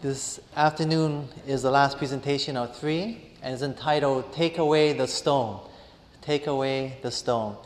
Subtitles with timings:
[0.00, 5.58] This afternoon is the last presentation of three, and it's entitled Take Away the Stone.
[6.20, 7.56] Take Away the Stone.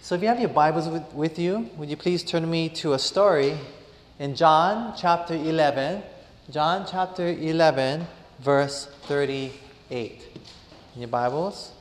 [0.00, 2.94] So, if you have your Bibles with, with you, would you please turn me to
[2.94, 3.58] a story
[4.18, 6.02] in John chapter 11?
[6.50, 8.06] John chapter 11,
[8.38, 10.22] verse 38.
[10.94, 11.72] In your Bibles?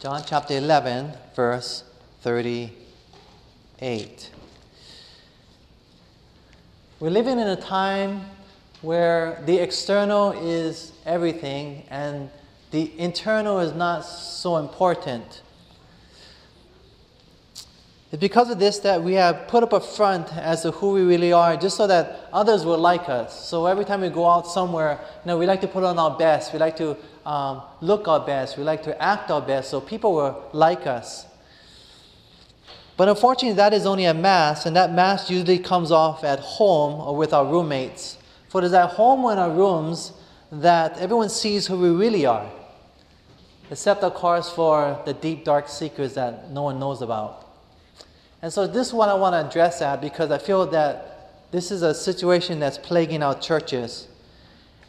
[0.00, 1.84] John chapter 11, verse
[2.20, 4.30] 38.
[7.02, 8.20] We're living in a time
[8.80, 12.30] where the external is everything and
[12.70, 15.42] the internal is not so important.
[18.12, 21.02] It's because of this that we have put up a front as to who we
[21.02, 23.48] really are, just so that others will like us.
[23.48, 26.16] So every time we go out somewhere, you know, we like to put on our
[26.16, 26.96] best, we like to
[27.26, 31.26] um, look our best, we like to act our best, so people will like us.
[32.96, 37.00] But unfortunately, that is only a mask, and that mask usually comes off at home
[37.00, 38.18] or with our roommates.
[38.48, 40.12] For it is at home or in our rooms
[40.50, 42.50] that everyone sees who we really are,
[43.70, 47.48] except, of course, for the deep, dark secrets that no one knows about.
[48.42, 51.70] And so, this is what I want to address at because I feel that this
[51.70, 54.08] is a situation that's plaguing our churches.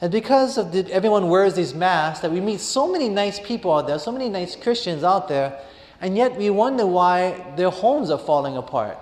[0.01, 3.73] And because of the, everyone wears these masks, that we meet so many nice people
[3.73, 5.57] out there, so many nice Christians out there
[6.03, 8.97] and yet we wonder why their homes are falling apart.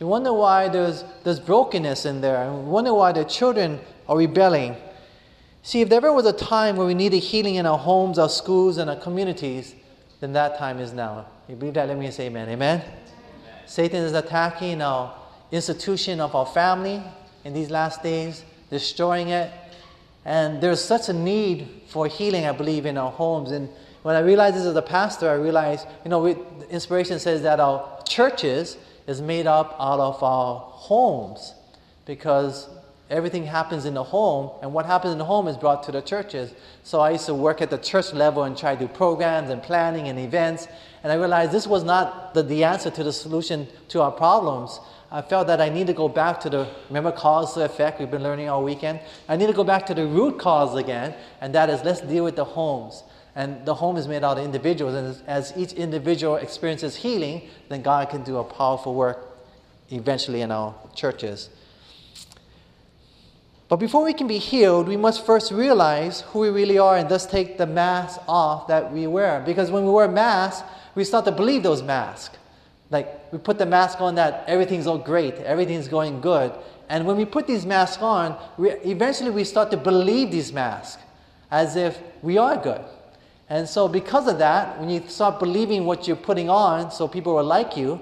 [0.00, 2.44] We wonder why there's, there's brokenness in there.
[2.44, 3.78] And we wonder why their children
[4.08, 4.74] are rebelling.
[5.62, 8.30] See, if there ever was a time where we needed healing in our homes, our
[8.30, 9.74] schools, and our communities,
[10.20, 11.26] then that time is now.
[11.46, 11.88] You believe that?
[11.88, 12.48] Let me say amen.
[12.48, 12.80] Amen?
[12.80, 12.92] amen.
[13.66, 15.14] Satan is attacking our
[15.52, 17.02] institution of our family
[17.44, 19.52] in these last days, destroying it.
[20.24, 23.50] And there's such a need for healing, I believe, in our homes.
[23.50, 23.68] And
[24.02, 26.36] when I realized this as a pastor, I realized, you know, we,
[26.70, 31.54] inspiration says that our churches is made up out of our homes
[32.06, 32.68] because
[33.10, 36.00] everything happens in the home, and what happens in the home is brought to the
[36.00, 36.52] churches.
[36.82, 39.62] So I used to work at the church level and try to do programs and
[39.62, 40.68] planning and events,
[41.02, 44.78] and I realized this was not the, the answer to the solution to our problems.
[45.10, 48.10] I felt that I need to go back to the, remember cause to effect, we've
[48.10, 49.00] been learning all weekend?
[49.26, 52.24] I need to go back to the root cause again, and that is let's deal
[52.24, 53.02] with the homes.
[53.38, 54.96] And the home is made out of individuals.
[54.96, 59.38] And as each individual experiences healing, then God can do a powerful work
[59.90, 61.48] eventually in our churches.
[63.68, 67.08] But before we can be healed, we must first realize who we really are and
[67.08, 69.40] thus take the mask off that we wear.
[69.46, 70.66] Because when we wear masks,
[70.96, 72.36] we start to believe those masks.
[72.90, 76.52] Like we put the mask on that everything's all great, everything's going good.
[76.88, 81.00] And when we put these masks on, we, eventually we start to believe these masks
[81.52, 82.84] as if we are good.
[83.50, 87.34] And so, because of that, when you start believing what you're putting on so people
[87.34, 88.00] will like you,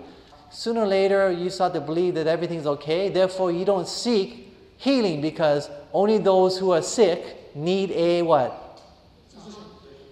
[0.51, 3.09] sooner or later you start to believe that everything's okay.
[3.11, 8.81] Therefore, you don't seek healing because only those who are sick need a what?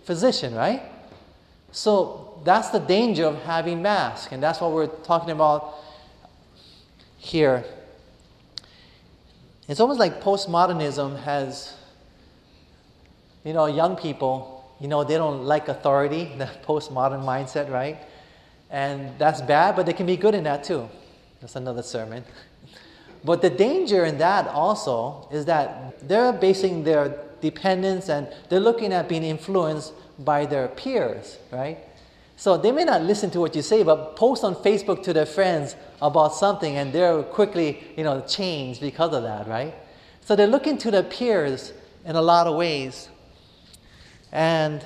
[0.04, 0.82] Physician, right?
[1.72, 5.74] So, that's the danger of having masks, and that's what we're talking about
[7.18, 7.64] here.
[9.66, 11.74] It's almost like postmodernism has,
[13.44, 17.98] you know, young people you know, they don't like authority, the postmodern mindset, right?
[18.70, 20.88] And that's bad, but they can be good in that too.
[21.40, 22.24] That's another sermon.
[23.26, 28.92] But the danger in that also is that they're basing their dependence and they're looking
[28.92, 31.78] at being influenced by their peers, right?
[32.36, 35.26] So they may not listen to what you say, but post on Facebook to their
[35.26, 39.74] friends about something and they're quickly, you know, changed because of that, right?
[40.20, 41.72] So they're looking to their peers
[42.04, 43.08] in a lot of ways.
[44.34, 44.84] And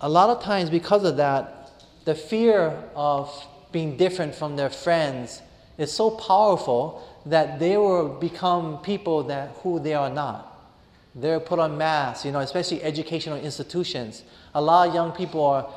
[0.00, 1.70] a lot of times, because of that,
[2.06, 3.30] the fear of
[3.70, 5.42] being different from their friends
[5.76, 10.46] is so powerful that they will become people that who they are not.
[11.14, 14.22] They're put on masks, you know, especially educational institutions.
[14.54, 15.68] A lot of young people are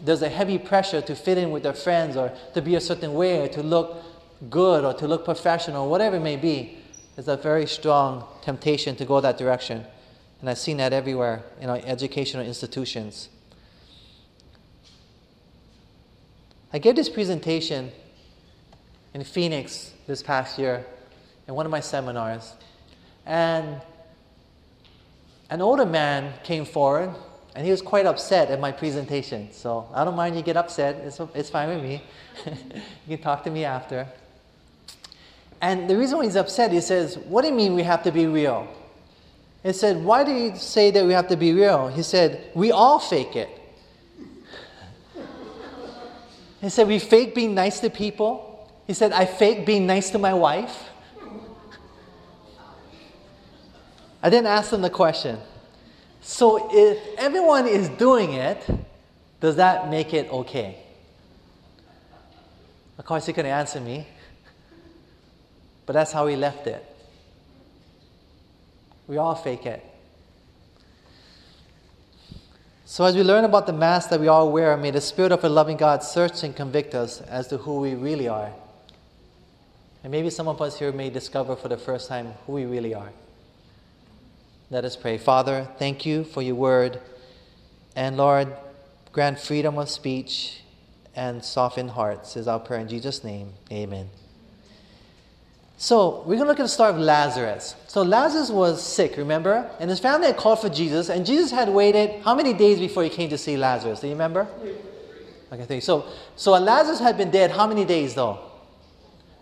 [0.00, 3.14] there's a heavy pressure to fit in with their friends or to be a certain
[3.14, 4.02] way or to look
[4.50, 6.78] good or to look professional, whatever it may be.
[7.14, 9.86] There's a very strong temptation to go that direction.
[10.40, 13.28] And I've seen that everywhere in our educational institutions.
[16.72, 17.90] I gave this presentation
[19.14, 20.84] in Phoenix this past year
[21.48, 22.52] in one of my seminars.
[23.24, 23.80] And
[25.48, 27.14] an older man came forward
[27.54, 29.48] and he was quite upset at my presentation.
[29.52, 32.02] So I don't mind you get upset, it's, it's fine with me.
[33.06, 34.06] you can talk to me after.
[35.62, 38.12] And the reason why he's upset, he says, What do you mean we have to
[38.12, 38.68] be real?
[39.66, 41.88] And said, Why do you say that we have to be real?
[41.88, 43.48] He said, We all fake it.
[46.60, 48.70] He said, We fake being nice to people.
[48.86, 50.88] He said, I fake being nice to my wife.
[54.22, 55.36] I didn't ask him the question.
[56.20, 58.64] So if everyone is doing it,
[59.40, 60.78] does that make it okay?
[62.98, 64.06] Of course, he couldn't answer me,
[65.86, 66.95] but that's how he left it.
[69.06, 69.84] We all fake it.
[72.84, 75.42] So, as we learn about the Mass that we all wear, may the Spirit of
[75.42, 78.52] a loving God search and convict us as to who we really are.
[80.04, 82.94] And maybe some of us here may discover for the first time who we really
[82.94, 83.10] are.
[84.70, 85.18] Let us pray.
[85.18, 87.00] Father, thank you for your word.
[87.96, 88.54] And Lord,
[89.12, 90.60] grant freedom of speech
[91.16, 93.54] and soften hearts, is our prayer in Jesus' name.
[93.72, 94.10] Amen.
[95.78, 97.74] So, we're going to look at the story of Lazarus.
[97.86, 99.70] So, Lazarus was sick, remember?
[99.78, 103.02] And his family had called for Jesus, and Jesus had waited how many days before
[103.02, 104.00] he came to see Lazarus?
[104.00, 104.48] Do you remember?
[105.52, 105.80] Okay, three.
[105.80, 108.38] So, so Lazarus had been dead how many days though?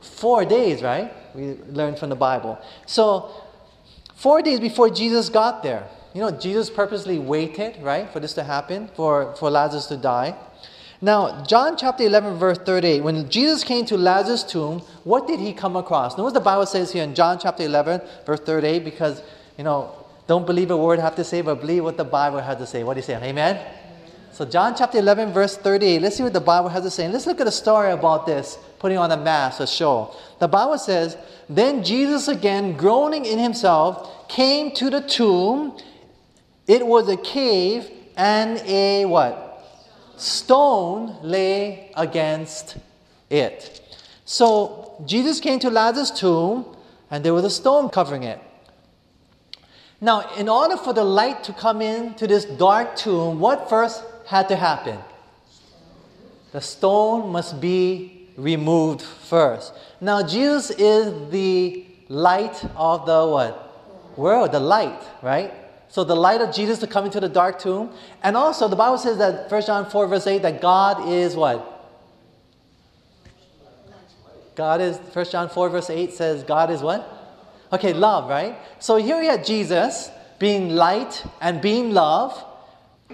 [0.01, 1.13] Four days, right?
[1.35, 2.59] We learned from the Bible.
[2.87, 3.31] So,
[4.15, 8.45] four days before Jesus got there, you know, Jesus purposely waited, right, for this to
[8.45, 10.37] happen, for, for Lazarus to die.
[11.05, 15.53] Now, John chapter 11, verse 38, when Jesus came to Lazarus' tomb, what did he
[15.53, 16.17] come across?
[16.17, 19.23] Notice the Bible says here in John chapter 11, verse 38, because,
[19.59, 19.95] you know,
[20.27, 22.67] don't believe a word I have to say, but believe what the Bible has to
[22.67, 22.85] say.
[22.85, 23.23] What do you say?
[23.23, 23.61] Amen?
[24.33, 27.07] So, John chapter 11, verse 38, let's see what the Bible has to say.
[27.07, 30.17] Let's look at a story about this, putting on a mask, a show.
[30.39, 31.19] The Bible says,
[31.51, 35.77] Then Jesus again, groaning in himself, came to the tomb.
[36.67, 39.44] It was a cave and a what?
[40.17, 42.77] Stone lay against
[43.31, 43.81] it.
[44.25, 46.67] So Jesus came to Lazarus' tomb,
[47.11, 48.41] and there was a stone covering it.
[50.01, 54.49] Now, in order for the light to come into this dark tomb, what first had
[54.49, 54.99] to happen?
[56.53, 59.73] The stone must be removed first.
[60.01, 64.17] Now, Jesus is the light of the what?
[64.17, 65.53] World, the light, right?
[65.95, 67.89] So the light of Jesus to come into the dark tomb.
[68.25, 71.71] And also the Bible says that 1 John 4 verse 8 that God is what?
[74.57, 77.09] God is 1 John 4 verse 8 says God is what?
[77.73, 78.59] Okay, love, right?
[78.81, 80.11] So here we have Jesus
[80.41, 82.45] being light and being love.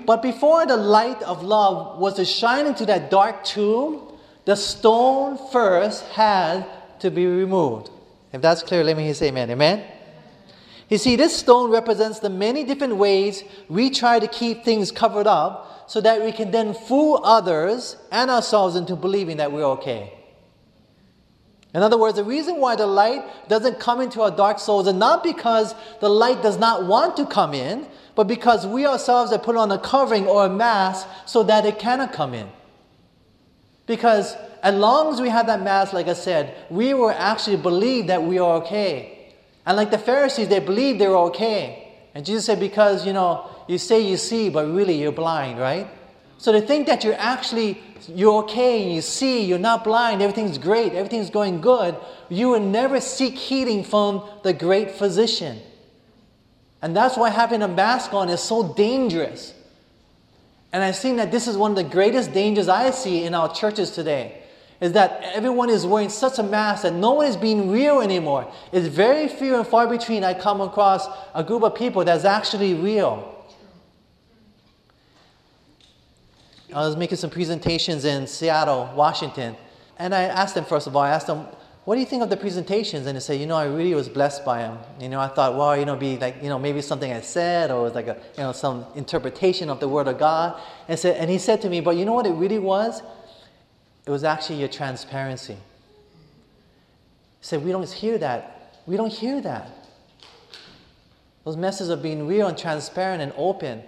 [0.06, 4.10] But before the light of love was to shine into that dark tomb,
[4.46, 6.64] the stone first had
[7.00, 7.90] to be removed.
[8.32, 9.50] If that's clear, let me hear say amen.
[9.50, 9.84] Amen.
[10.90, 15.28] You see, this stone represents the many different ways we try to keep things covered
[15.28, 20.12] up so that we can then fool others and ourselves into believing that we're okay.
[21.72, 24.94] In other words, the reason why the light doesn't come into our dark souls is
[24.94, 29.44] not because the light does not want to come in, but because we ourselves have
[29.44, 32.48] put on a covering or a mask so that it cannot come in.
[33.86, 34.34] Because
[34.64, 38.20] as long as we have that mask, like I said, we will actually believe that
[38.20, 39.19] we are okay.
[39.70, 41.92] And like the Pharisees, they believed they were okay.
[42.12, 45.86] And Jesus said, because, you know, you say you see, but really you're blind, right?
[46.38, 50.94] So they think that you're actually, you're okay, you see, you're not blind, everything's great,
[50.94, 51.94] everything's going good.
[52.28, 55.60] You will never seek healing from the great physician.
[56.82, 59.54] And that's why having a mask on is so dangerous.
[60.72, 63.54] And I've seen that this is one of the greatest dangers I see in our
[63.54, 64.39] churches today
[64.80, 68.50] is that everyone is wearing such a mask that no one is being real anymore.
[68.72, 72.74] It's very few and far between I come across a group of people that's actually
[72.74, 73.36] real.
[76.72, 79.56] I was making some presentations in Seattle, Washington,
[79.98, 81.46] and I asked them, first of all, I asked them,
[81.84, 83.06] what do you think of the presentations?
[83.06, 84.78] And they said, you know, I really was blessed by them.
[85.00, 87.70] You know, I thought, well, you know, be like, you know, maybe something I said
[87.70, 90.60] or like a, you know, some interpretation of the Word of God.
[90.88, 93.02] And, said, and he said to me, but you know what it really was?
[94.10, 95.56] It was actually your transparency.
[97.42, 98.80] Said, We don't hear that.
[98.84, 99.70] We don't hear that.
[101.44, 103.84] Those messages of being real and transparent and open.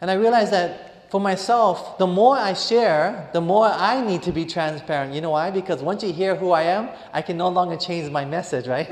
[0.00, 4.32] And I realized that for myself, the more I share, the more I need to
[4.32, 5.12] be transparent.
[5.12, 5.50] You know why?
[5.50, 8.90] Because once you hear who I am, I can no longer change my message, right?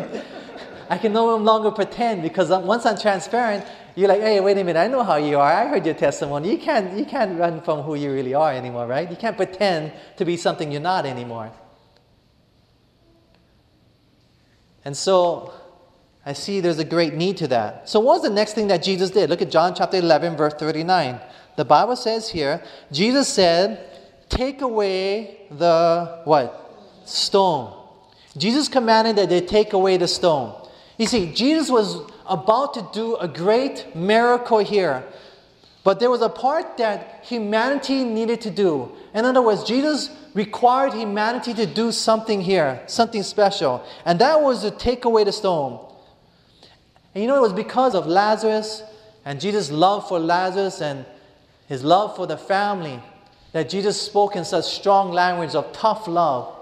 [0.91, 3.65] I can no longer pretend because once I'm transparent,
[3.97, 5.53] you're like, hey, wait a minute, I know how you are.
[5.53, 6.51] I heard your testimony.
[6.51, 9.11] You can't, you can't run from who you really are anymore, right?
[9.11, 11.51] You can't pretend to be something you're not anymore.
[14.85, 15.53] And so
[16.25, 17.89] I see there's a great need to that.
[17.89, 19.31] So what was the next thing that Jesus did?
[19.31, 21.21] Look at John chapter 11, verse 39.
[21.57, 23.87] The Bible says here, Jesus said,
[24.29, 26.57] take away the what?
[27.05, 27.77] Stone.
[28.37, 30.55] Jesus commanded that they take away the stone.
[30.99, 35.05] You see, Jesus was about to do a great miracle here.
[35.83, 38.93] But there was a part that humanity needed to do.
[39.13, 43.85] In other words, Jesus required humanity to do something here, something special.
[44.05, 45.85] And that was to take away the stone.
[47.15, 48.85] And you know, it was because of Lazarus
[49.25, 51.05] and Jesus' love for Lazarus and
[51.67, 53.03] his love for the family
[53.53, 56.55] that Jesus spoke in such strong language of tough love.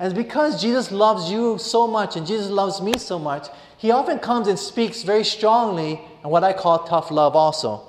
[0.00, 4.18] And because Jesus loves you so much and Jesus loves me so much, he often
[4.18, 7.86] comes and speaks very strongly and what I call tough love also.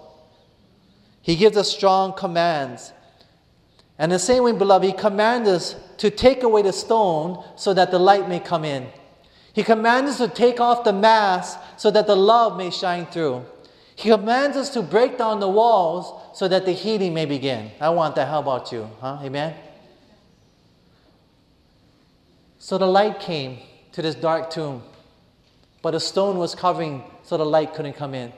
[1.22, 2.92] He gives us strong commands.
[3.98, 7.92] And the same way, beloved, he commands us to take away the stone so that
[7.92, 8.88] the light may come in.
[9.54, 13.46] He commands us to take off the mask so that the love may shine through.
[13.96, 17.72] He commands us to break down the walls so that the healing may begin.
[17.80, 18.28] I want that.
[18.28, 18.90] How about you?
[19.00, 19.20] Huh?
[19.22, 19.54] Amen?
[22.62, 23.58] So the light came
[23.94, 24.84] to this dark tomb,
[25.82, 28.32] but a stone was covering so the light couldn't come in.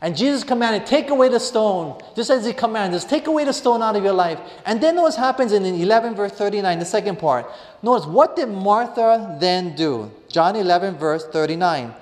[0.00, 3.52] And Jesus commanded, take away the stone, just as he commands us, take away the
[3.52, 4.38] stone out of your life.
[4.64, 7.50] And then notice happens in 11 verse 39, the second part.
[7.82, 10.12] Notice, what did Martha then do?
[10.28, 11.92] John 11 verse 39.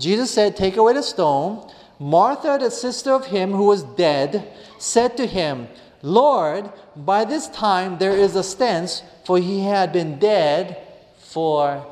[0.00, 1.70] Jesus said, take away the stone.
[2.00, 5.68] Martha, the sister of him who was dead, said to him,
[6.02, 10.88] Lord, by this time there is a stench, for he had been dead
[11.32, 11.86] four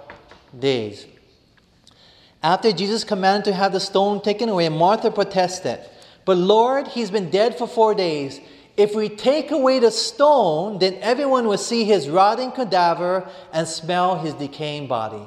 [0.59, 1.07] days.
[2.43, 5.81] After Jesus commanded to have the stone taken away, Martha protested,
[6.25, 8.41] But Lord, he's been dead for four days.
[8.77, 14.21] If we take away the stone, then everyone will see his rotting cadaver and smell
[14.21, 15.27] his decaying body.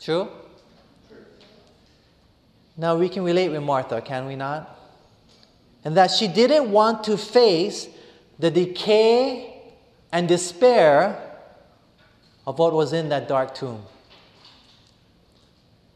[0.00, 0.28] True?
[2.76, 4.76] Now we can relate with Martha, can we not?
[5.84, 7.88] And that she didn't want to face
[8.38, 9.62] the decay
[10.10, 11.23] and despair
[12.46, 13.82] of what was in that dark tomb.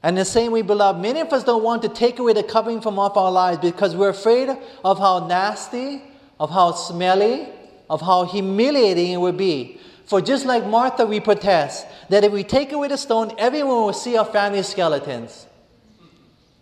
[0.03, 2.81] And the same way, beloved, many of us don't want to take away the covering
[2.81, 4.49] from off our lives because we're afraid
[4.85, 6.03] of how nasty,
[6.39, 7.49] of how smelly,
[7.91, 9.81] of how humiliating it would be.
[10.07, 13.93] For just like Martha, we protest that if we take away the stone, everyone will
[13.93, 15.47] see our family skeletons.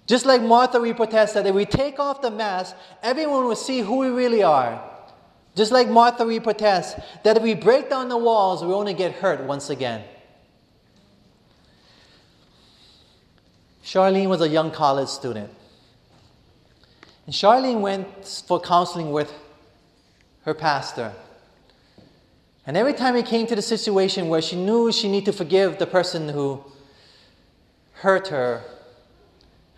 [0.07, 3.81] Just like Martha, we protest that if we take off the mask, everyone will see
[3.81, 4.83] who we really are.
[5.57, 9.13] Just like Martha, we protest that if we break down the walls, we only get
[9.13, 10.05] hurt once again.
[13.83, 15.51] Charlene was a young college student.
[17.25, 19.33] And Charlene went for counseling with
[20.45, 21.13] her pastor.
[22.67, 25.79] And every time it came to the situation where she knew she needed to forgive
[25.79, 26.65] the person who
[27.93, 28.63] hurt her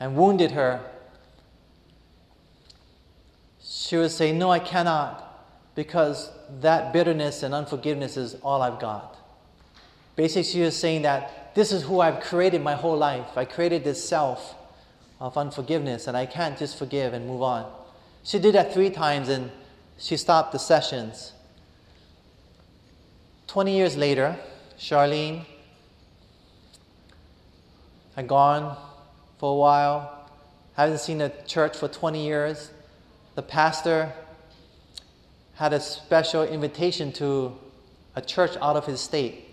[0.01, 0.81] and wounded her,
[3.63, 5.28] she would say, No, I cannot,
[5.79, 9.17] because that bitterness and unforgiveness is all I've got.
[10.17, 13.39] Basically, she was saying that this is who I've created my whole life.
[13.39, 14.57] I created this self
[15.21, 17.73] of unforgiveness, and I can't just forgive and move on.
[18.25, 19.53] She did that three times and
[19.99, 21.33] she stopped the sessions.
[23.47, 24.37] 20 years later,
[24.81, 25.45] Charlene
[28.17, 28.77] had gone
[29.39, 30.29] for a while,
[30.75, 32.73] haven't seen the church for 20 years.
[33.37, 34.13] The pastor
[35.59, 37.53] had a special invitation to
[38.15, 39.45] a church out of his state.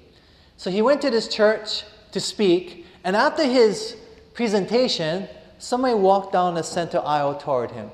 [0.55, 3.97] So he went to this church to speak, and after his
[4.35, 7.89] presentation, somebody walked down the center aisle toward him.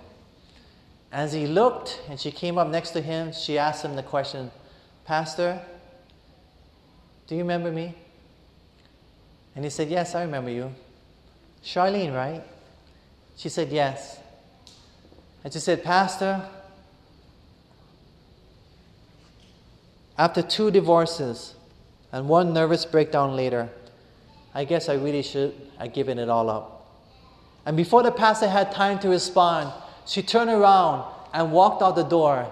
[1.10, 4.52] As he looked and she came up next to him, she asked him the question,
[5.06, 5.62] Pastor,
[7.28, 7.96] do you remember me?
[9.56, 10.74] And he said, Yes, I remember you.
[11.64, 12.44] Charlene, right?
[13.38, 14.20] She said, Yes.
[15.46, 16.46] And she said, Pastor,
[20.22, 21.56] after two divorces
[22.12, 23.68] and one nervous breakdown later,
[24.54, 26.86] I guess I really should have given it all up.
[27.66, 29.74] And before the pastor had time to respond,
[30.06, 32.52] she turned around and walked out the door,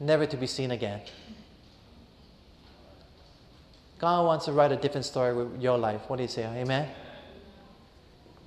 [0.00, 1.02] never to be seen again.
[4.00, 6.00] God wants to write a different story with your life.
[6.08, 6.42] What do you say?
[6.42, 6.88] Amen?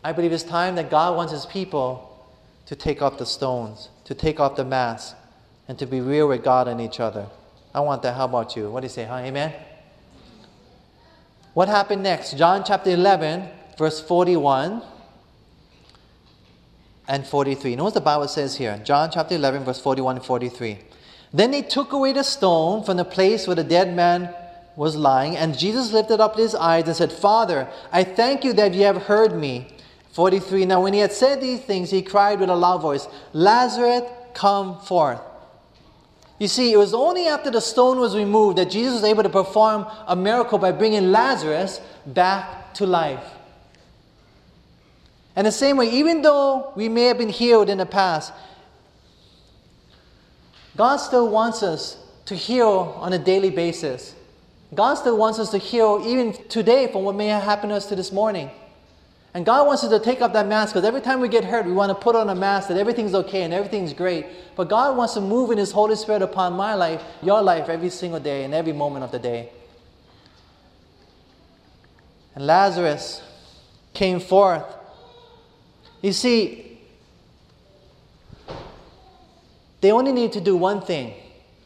[0.03, 2.27] I believe it's time that God wants His people
[2.65, 5.15] to take off the stones, to take off the mask,
[5.69, 7.27] and to be real with God and each other.
[7.75, 8.13] I want that.
[8.15, 8.71] How about you?
[8.71, 9.03] What do you say?
[9.03, 9.15] Huh?
[9.15, 9.51] Amen?
[11.53, 12.37] What happened next?
[12.37, 14.81] John chapter 11, verse 41
[17.09, 17.75] and 43.
[17.75, 18.81] Notice the Bible says here.
[18.85, 20.79] John chapter 11, verse 41 and 43.
[21.33, 24.33] Then they took away the stone from the place where the dead man
[24.77, 28.73] was lying, and Jesus lifted up his eyes and said, Father, I thank you that
[28.73, 29.67] you have heard me.
[30.13, 30.65] 43.
[30.65, 34.03] Now, when he had said these things, he cried with a loud voice, Lazarus,
[34.33, 35.19] come forth.
[36.37, 39.29] You see, it was only after the stone was removed that Jesus was able to
[39.29, 43.23] perform a miracle by bringing Lazarus back to life.
[45.35, 48.33] And the same way, even though we may have been healed in the past,
[50.75, 54.13] God still wants us to heal on a daily basis.
[54.73, 57.85] God still wants us to heal even today from what may have happened to us
[57.87, 58.49] to this morning.
[59.35, 61.65] And God wants us to take off that mask because every time we get hurt,
[61.65, 64.25] we want to put on a mask that everything's okay and everything's great.
[64.55, 67.89] But God wants to move in His Holy Spirit upon my life, your life, every
[67.89, 69.49] single day and every moment of the day.
[72.33, 73.21] And Lazarus
[73.93, 74.63] came forth.
[76.01, 76.79] You see,
[79.81, 81.13] they only need to do one thing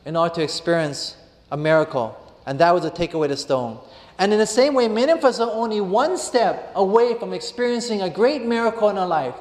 [0.05, 1.15] in order to experience
[1.51, 3.79] a miracle, and that was to take away the stone.
[4.19, 8.01] And in the same way, many of us are only one step away from experiencing
[8.01, 9.33] a great miracle in our life.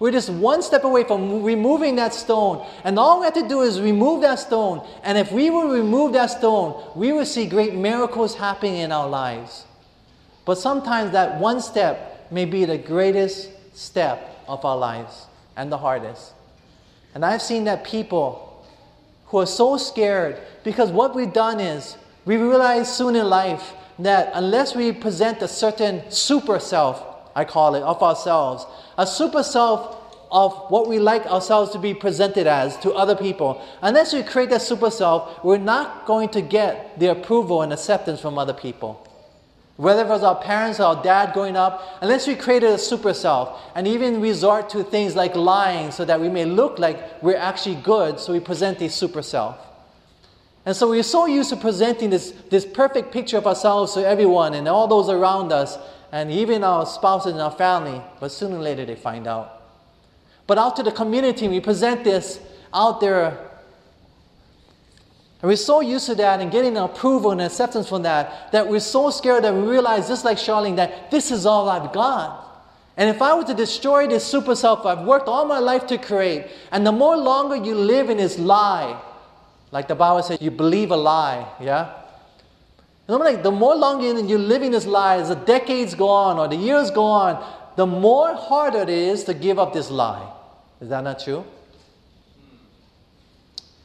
[0.00, 2.66] We're just one step away from removing that stone.
[2.82, 4.86] And all we have to do is remove that stone.
[5.04, 9.08] And if we will remove that stone, we will see great miracles happening in our
[9.08, 9.64] lives.
[10.44, 15.78] But sometimes that one step may be the greatest step of our lives and the
[15.78, 16.34] hardest.
[17.14, 18.66] And I've seen that people
[19.26, 24.30] who are so scared because what we've done is we realize soon in life that
[24.34, 27.02] unless we present a certain super self,
[27.34, 28.66] I call it, of ourselves,
[28.98, 33.62] a super self of what we like ourselves to be presented as to other people,
[33.82, 38.20] unless we create that super self, we're not going to get the approval and acceptance
[38.20, 39.02] from other people.
[39.76, 43.12] Whether it was our parents or our dad growing up, unless we created a super
[43.12, 47.36] self and even resort to things like lying so that we may look like we're
[47.36, 49.58] actually good, so we present a super self.
[50.66, 54.52] And so we're so used to presenting this, this perfect picture of ourselves to everyone
[54.54, 55.78] and all those around us,
[56.10, 59.62] and even our spouses and our family, but sooner or later they find out.
[60.48, 62.40] But out to the community, we present this
[62.74, 63.28] out there.
[65.40, 68.80] And we're so used to that and getting approval and acceptance from that that we're
[68.80, 72.42] so scared that we realize, just like Charlene, that this is all I've got.
[72.96, 75.98] And if I were to destroy this super self I've worked all my life to
[75.98, 79.00] create, and the more longer you live in this lie,
[79.72, 81.92] like the Bible says, you believe a lie, yeah?
[83.06, 86.08] And I'm like the more longer you live in this lie, as the decades go
[86.08, 87.44] on or the years go on,
[87.76, 90.32] the more harder it is to give up this lie.
[90.80, 91.44] Is that not true?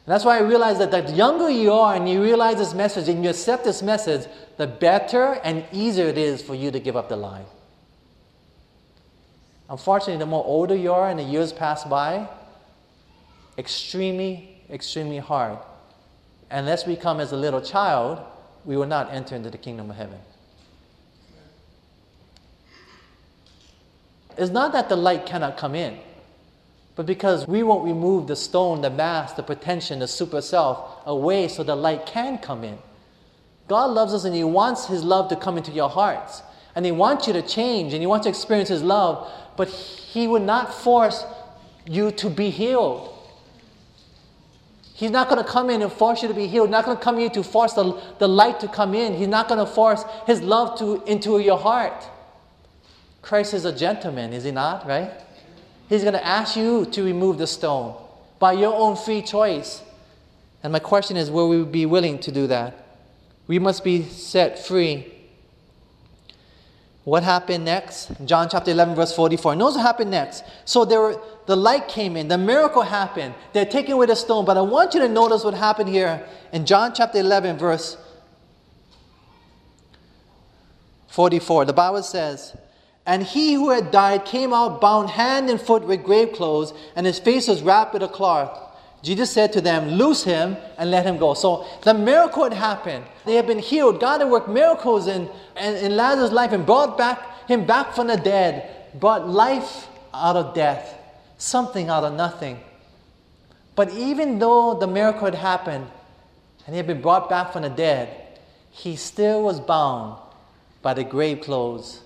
[0.06, 3.08] And that's why I realize that the younger you are and you realize this message
[3.08, 6.96] and you accept this message, the better and easier it is for you to give
[6.96, 7.44] up the lie.
[9.70, 12.28] Unfortunately, the more older you are and the years pass by,
[13.58, 15.60] extremely, extremely hard
[16.52, 18.20] unless we come as a little child,
[18.66, 20.20] we will not enter into the kingdom of heaven.
[24.38, 25.98] It's not that the light cannot come in,
[26.96, 31.48] but because we won't remove the stone, the mask, the pretension, the super self away
[31.48, 32.78] so the light can come in.
[33.68, 36.42] God loves us and He wants His love to come into your hearts.
[36.76, 40.28] And He wants you to change and He wants to experience His love, but He
[40.28, 41.26] would not force
[41.86, 43.18] you to be healed.
[45.02, 46.68] He's not going to come in and force you to be healed.
[46.68, 49.16] He's not going to come in to force the, the light to come in.
[49.16, 52.08] He's not going to force His love to, into your heart.
[53.24, 55.10] Christ is a gentleman, is He not, right?
[55.90, 57.96] He's going to ask you to remove the stone
[58.38, 59.82] by your own free choice.
[60.62, 62.76] And my question is will we be willing to do that?
[63.48, 65.12] We must be set free.
[67.04, 68.12] What happened next?
[68.26, 69.56] John chapter 11, verse 44.
[69.56, 70.44] Notice what happened next.
[70.66, 73.34] So there were the light came in, the miracle happened.
[73.54, 74.46] They're taking away the stone.
[74.46, 77.98] But I want you to notice what happened here in John chapter 11, verse
[81.08, 81.66] 44.
[81.66, 82.56] The Bible says,
[83.06, 87.08] And he who had died came out bound hand and foot with grave clothes, and
[87.08, 88.71] his face was wrapped with a cloth.
[89.04, 91.34] Jesus said to them, Loose him and let him go.
[91.34, 93.06] So the miracle had happened.
[93.26, 94.00] They had been healed.
[94.00, 98.08] God had worked miracles in, in, in Lazarus' life and brought back him back from
[98.08, 101.00] the dead, brought life out of death
[101.42, 102.60] something out of nothing.
[103.76, 105.88] But even though the miracle had happened
[106.66, 110.18] and he had been brought back from the dead, he still was bound
[110.82, 112.02] by the grave clothes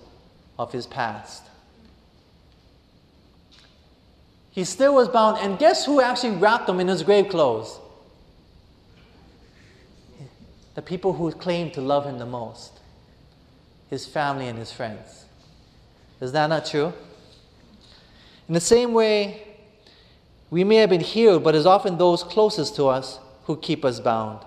[0.58, 1.42] of his past.
[4.56, 7.78] He still was bound, and guess who actually wrapped him in his grave clothes?
[10.74, 12.72] The people who claimed to love him the most
[13.90, 15.26] his family and his friends.
[16.22, 16.92] Is that not true?
[18.48, 19.46] In the same way,
[20.50, 24.00] we may have been healed, but it's often those closest to us who keep us
[24.00, 24.40] bound.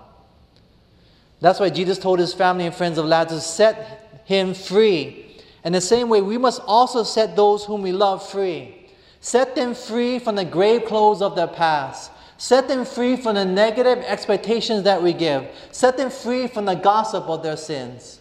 [1.40, 5.36] That's why Jesus told his family and friends of Lazarus, set him free.
[5.64, 8.79] In the same way, we must also set those whom we love free.
[9.20, 12.10] Set them free from the grave clothes of their past.
[12.38, 15.46] Set them free from the negative expectations that we give.
[15.72, 18.20] Set them free from the gossip of their sins.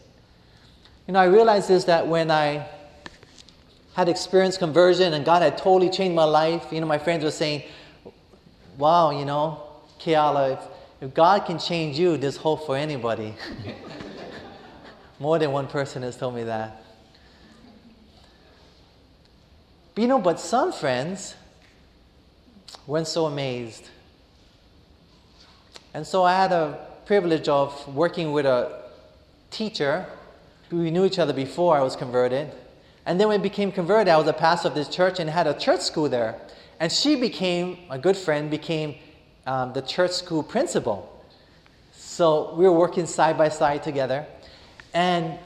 [1.07, 2.67] You know, I realized this that when I
[3.99, 6.67] had experienced conversion and God had totally changed my life.
[6.71, 7.63] You know, my friends were saying,
[8.77, 9.61] wow, you know,
[9.99, 10.59] Keala, if,
[11.01, 13.33] if God can change you, there's hope for anybody.
[15.19, 16.81] More than one person has told me that.
[19.99, 21.35] But you know, but some friends
[22.87, 23.89] weren't so amazed.
[25.93, 28.81] And so I had a privilege of working with a
[29.51, 30.05] teacher.
[30.71, 32.49] We knew each other before I was converted.
[33.05, 35.47] And then when I became converted, I was a pastor of this church and had
[35.47, 36.39] a church school there.
[36.79, 38.95] And she became, a good friend, became
[39.45, 41.25] um, the church school principal.
[41.91, 44.25] So we were working side by side together.
[44.93, 45.37] And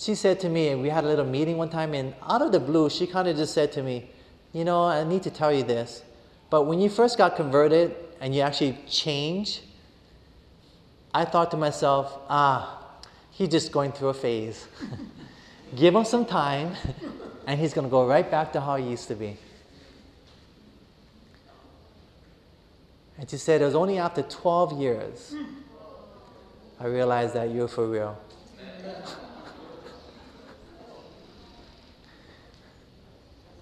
[0.00, 2.52] she said to me, and we had a little meeting one time, and out of
[2.52, 4.08] the blue, she kind of just said to me,
[4.54, 6.02] You know, I need to tell you this,
[6.48, 9.60] but when you first got converted and you actually changed,
[11.12, 12.82] I thought to myself, ah,
[13.30, 14.66] he's just going through a phase.
[15.76, 16.74] Give him some time,
[17.46, 19.36] and he's going to go right back to how he used to be.
[23.18, 25.34] And she said, It was only after 12 years
[26.80, 28.18] I realized that you're for real.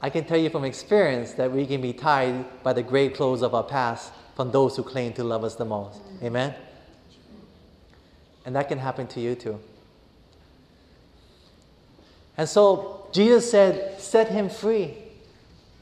[0.01, 3.43] I can tell you from experience that we can be tied by the grave clothes
[3.43, 6.01] of our past from those who claim to love us the most.
[6.23, 6.55] Amen?
[8.47, 9.59] And that can happen to you too.
[12.37, 14.95] And so Jesus said, Set him free.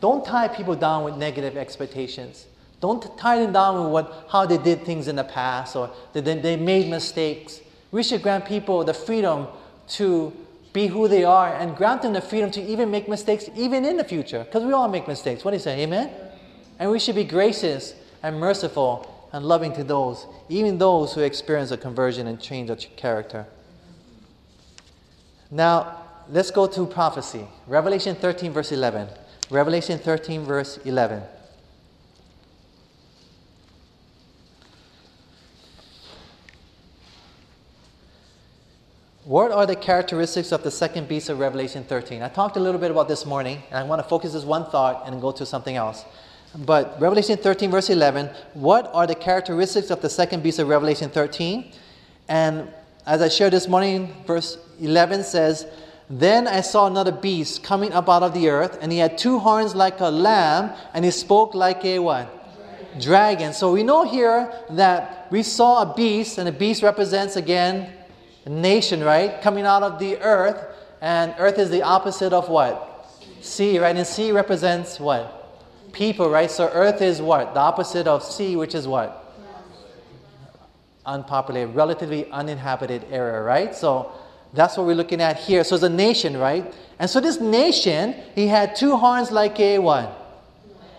[0.01, 2.47] Don't tie people down with negative expectations.
[2.81, 6.25] Don't tie them down with what, how they did things in the past or that
[6.25, 7.61] they made mistakes.
[7.91, 9.47] We should grant people the freedom
[9.89, 10.33] to
[10.77, 13.97] be who they are and grant them the freedom to even make mistakes even in
[13.97, 15.43] the future because we all make mistakes.
[15.43, 15.81] What do you say?
[15.81, 16.11] Amen?
[16.79, 21.71] And we should be gracious and merciful and loving to those, even those who experience
[21.71, 23.47] a conversion and change of character.
[25.51, 27.47] Now, let's go to prophecy.
[27.67, 29.09] Revelation 13, verse 11.
[29.49, 31.23] Revelation 13, verse 11.
[39.27, 42.23] What are the characteristics of the second beast of Revelation 13?
[42.23, 44.71] I talked a little bit about this morning, and I want to focus this one
[44.71, 46.05] thought and go to something else.
[46.55, 51.11] But Revelation 13, verse 11, what are the characteristics of the second beast of Revelation
[51.11, 51.73] 13?
[52.29, 52.73] And
[53.05, 55.67] as I shared this morning, verse 11 says,
[56.09, 59.41] Then I saw another beast coming up out of the earth, and he had two
[59.41, 62.33] horns like a lamb, and he spoke like a what?
[63.01, 63.53] Dragon.
[63.55, 67.93] So we know here that we saw a beast, and a beast represents again
[68.47, 69.41] nation, right?
[69.43, 70.65] Coming out of the earth,
[71.01, 73.07] and earth is the opposite of what?
[73.41, 73.95] Sea, right?
[73.97, 75.93] And sea represents what?
[75.93, 76.51] People, right?
[76.51, 77.55] So earth is what?
[77.55, 79.23] The opposite of sea, which is what?
[81.05, 83.75] Unpopulated, relatively uninhabited area, right?
[83.75, 84.13] So
[84.53, 85.63] that's what we're looking at here.
[85.65, 86.73] So it's a nation, right?
[86.99, 90.23] And so this nation, he had two horns like a what?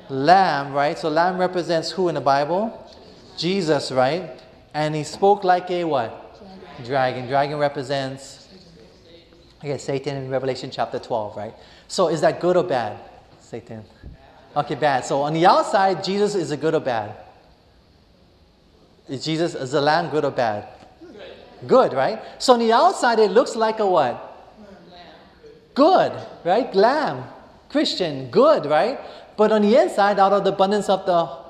[0.09, 0.97] Lamb, right?
[0.97, 2.95] So lamb represents who in the Bible?
[3.37, 4.39] Jesus, right?
[4.73, 6.26] And he spoke like a what?
[6.83, 7.27] Dragon.
[7.27, 8.47] Dragon represents,
[9.59, 11.53] okay, Satan in Revelation chapter 12, right?
[11.87, 12.99] So is that good or bad?
[13.39, 13.83] Satan.
[14.55, 15.05] Okay, bad.
[15.05, 17.15] So on the outside, Jesus is a good or bad?
[19.07, 20.67] Is Jesus is the lamb good or bad?
[20.99, 21.67] Good.
[21.67, 22.19] Good, right?
[22.39, 24.23] So on the outside, it looks like a what?
[25.73, 26.11] Good,
[26.43, 26.73] right?
[26.73, 27.23] Lamb,
[27.69, 28.99] Christian, good, right?
[29.37, 31.46] But on the inside, out of the abundance of the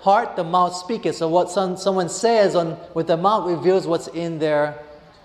[0.00, 1.16] heart, the mouth speaketh.
[1.16, 4.78] So what some, someone says on with the mouth reveals what's in their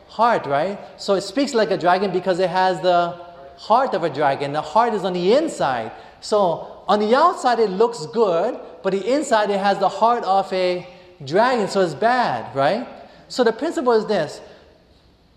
[0.07, 0.77] heart, right?
[0.97, 3.11] So it speaks like a dragon because it has the
[3.57, 4.51] heart of a dragon.
[4.51, 5.91] The heart is on the inside.
[6.19, 10.51] So on the outside it looks good, but the inside it has the heart of
[10.51, 10.87] a
[11.23, 12.87] dragon, so it's bad, right?
[13.29, 14.41] So the principle is this.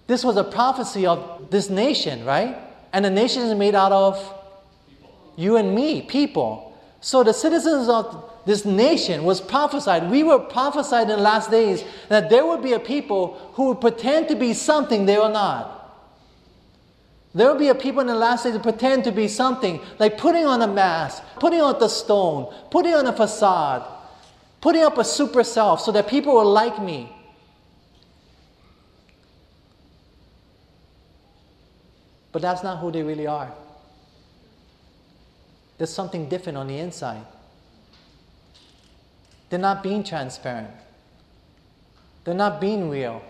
[0.06, 2.56] This was a prophecy of this nation, right?
[2.92, 4.34] And the nation is made out of
[5.36, 6.76] you and me, people.
[7.00, 10.10] So the citizens of this nation was prophesied.
[10.10, 13.80] We were prophesied in the last days that there would be a people who would
[13.82, 15.74] pretend to be something they were not.
[17.34, 20.16] There will be a people in the last days who pretend to be something, like
[20.16, 23.86] putting on a mask, putting on the stone, putting on a facade,
[24.62, 27.14] putting up a super self so that people will like me.
[32.32, 33.52] But that's not who they really are.
[35.76, 37.26] There's something different on the inside.
[39.50, 40.70] They're not being transparent.
[42.24, 43.22] They're not being real.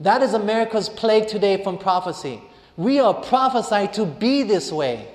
[0.00, 2.40] That is America's plague today from prophecy.
[2.76, 5.06] We are prophesied to be this way.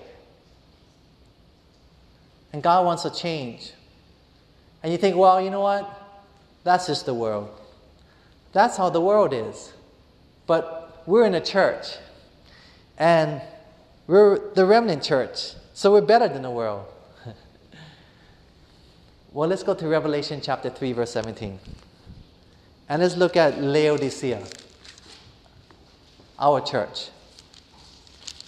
[2.54, 3.74] And God wants a change.
[4.84, 5.90] And you think, well, you know what?
[6.64, 7.50] That's just the world.
[8.54, 9.74] That's how the world is.
[10.46, 11.88] But we're in a church.
[12.98, 13.42] And
[14.08, 15.54] we're the remnant church.
[15.74, 16.86] So we're better than the world.
[19.36, 21.60] Well, let's go to Revelation chapter 3, verse 17.
[22.88, 24.42] And let's look at Laodicea,
[26.40, 27.10] our church.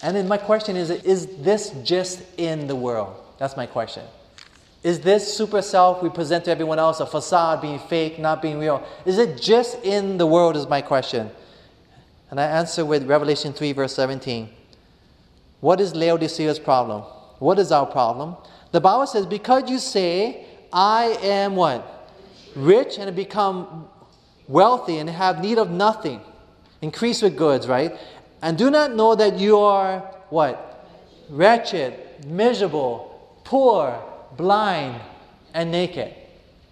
[0.00, 3.14] And then my question is Is this just in the world?
[3.36, 4.02] That's my question.
[4.82, 8.58] Is this super self we present to everyone else a facade being fake, not being
[8.58, 8.82] real?
[9.04, 10.56] Is it just in the world?
[10.56, 11.30] Is my question.
[12.30, 14.48] And I answer with Revelation 3, verse 17.
[15.60, 17.02] What is Laodicea's problem?
[17.40, 18.36] What is our problem?
[18.72, 22.10] The Bible says, Because you say, I am what?
[22.54, 23.88] Rich and become
[24.46, 26.20] wealthy and have need of nothing,
[26.82, 27.96] increase with goods, right?
[28.42, 30.00] And do not know that you are
[30.30, 30.86] what?
[31.28, 34.02] Wretched, miserable, poor,
[34.36, 35.00] blind,
[35.54, 36.14] and naked.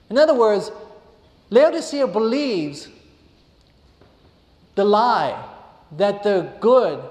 [0.09, 0.70] In other words,
[1.50, 2.88] Laodicea believes
[4.74, 5.44] the lie
[5.92, 7.02] that they're good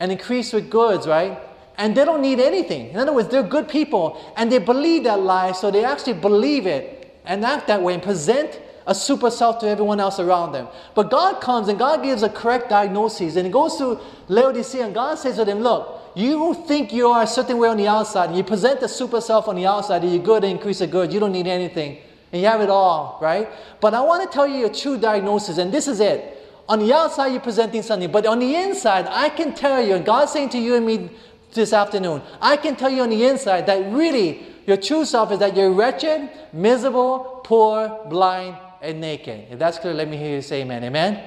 [0.00, 1.38] and increase with goods, right?
[1.82, 2.90] And they don't need anything.
[2.90, 6.64] In other words, they're good people and they believe that lie, so they actually believe
[6.64, 10.68] it and act that way and present a super self to everyone else around them.
[10.94, 14.94] But God comes and God gives a correct diagnosis and He goes to Laodicea and
[14.94, 18.28] God says to them, Look, you think you are a certain way on the outside
[18.28, 20.86] and you present the super self on the outside and you're good and increase the
[20.86, 21.98] good, you don't need anything
[22.30, 23.48] and you have it all, right?
[23.80, 26.38] But I want to tell you a true diagnosis, and this is it.
[26.68, 30.04] On the outside, you're presenting something, but on the inside, I can tell you, and
[30.04, 31.10] God's saying to you and me
[31.54, 35.38] this afternoon, I can tell you on the inside that really your true self is
[35.40, 39.46] that you're wretched, miserable, poor, blind, and naked.
[39.50, 40.84] If that's clear, let me hear you say amen.
[40.84, 41.22] Amen?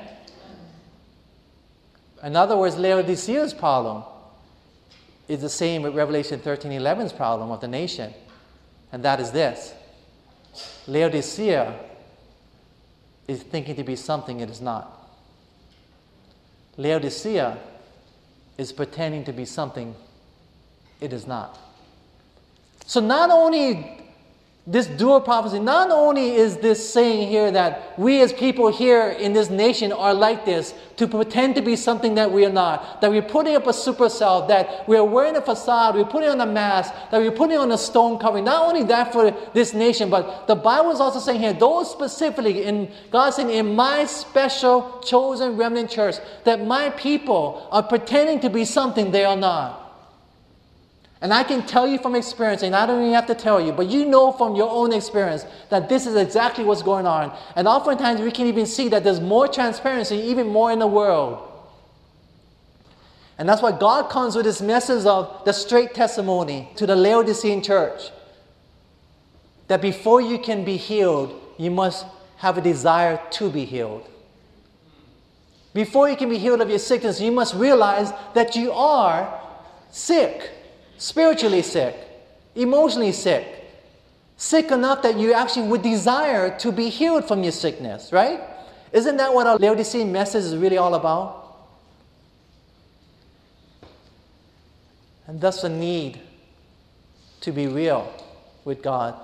[2.23, 4.03] In other words, Laodicea's problem
[5.27, 8.13] is the same with Revelation 13 11's problem of the nation,
[8.91, 9.73] and that is this
[10.87, 11.79] Laodicea
[13.27, 14.91] is thinking to be something it is not.
[16.77, 17.57] Laodicea
[18.57, 19.95] is pretending to be something
[21.01, 21.57] it is not.
[22.85, 23.95] So, not only
[24.67, 29.31] this dual prophecy, not only is this saying here that we as people here in
[29.31, 33.11] this nation are like this, to pretend to be something that we are not, that
[33.11, 36.47] we're putting up a super self, that we're wearing a facade, we're putting on a
[36.47, 38.45] mask, that we're putting on a stone covering.
[38.45, 42.63] Not only that for this nation, but the Bible is also saying here, those specifically
[42.63, 48.49] in God saying, in my special chosen remnant church, that my people are pretending to
[48.49, 49.84] be something they are not.
[51.21, 53.71] And I can tell you from experience, and I don't even have to tell you,
[53.71, 57.35] but you know from your own experience that this is exactly what's going on.
[57.55, 61.51] And oftentimes we can even see that there's more transparency, even more in the world.
[63.37, 67.61] And that's why God comes with this message of the straight testimony to the Laodicean
[67.61, 68.11] church.
[69.67, 72.05] That before you can be healed, you must
[72.37, 74.07] have a desire to be healed.
[75.73, 79.41] Before you can be healed of your sickness, you must realize that you are
[79.89, 80.51] sick
[80.97, 81.95] spiritually sick,
[82.55, 83.45] emotionally sick,
[84.37, 88.41] sick enough that you actually would desire to be healed from your sickness, right?
[88.91, 91.43] Isn't that what our Laodicean message is really all about?
[95.27, 96.21] And thus a need
[97.41, 98.11] to be real
[98.63, 99.19] with God.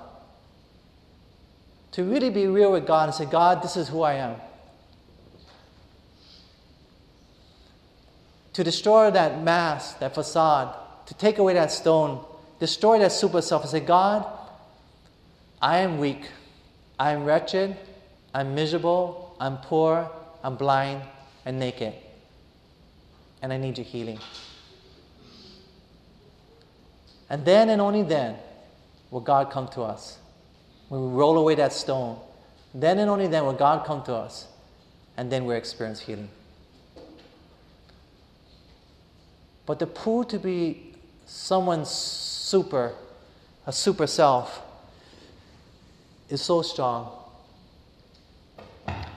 [1.92, 4.36] To really be real with God and say, God, this is who I am.
[8.54, 12.24] To destroy that mask, that facade, to take away that stone,
[12.60, 14.26] destroy that super self, and say, God,
[15.60, 16.28] I am weak,
[16.98, 17.76] I am wretched,
[18.34, 20.10] I'm miserable, I'm poor,
[20.42, 21.02] I'm blind,
[21.44, 21.94] and naked.
[23.42, 24.18] And I need your healing.
[27.28, 28.36] And then and only then
[29.10, 30.18] will God come to us.
[30.88, 32.18] When we roll away that stone,
[32.74, 34.46] then and only then will God come to us.
[35.16, 36.28] And then we experience healing.
[39.66, 40.91] But the pool to be
[41.32, 42.92] someone's super,
[43.66, 44.62] a super self,
[46.28, 47.10] is so strong.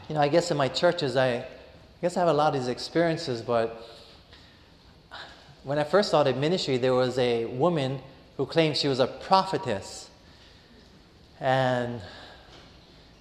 [0.07, 1.45] You know, I guess in my churches, I, I
[2.01, 3.85] guess I have a lot of these experiences, but
[5.63, 7.99] when I first started ministry, there was a woman
[8.37, 10.09] who claimed she was a prophetess.
[11.41, 11.99] And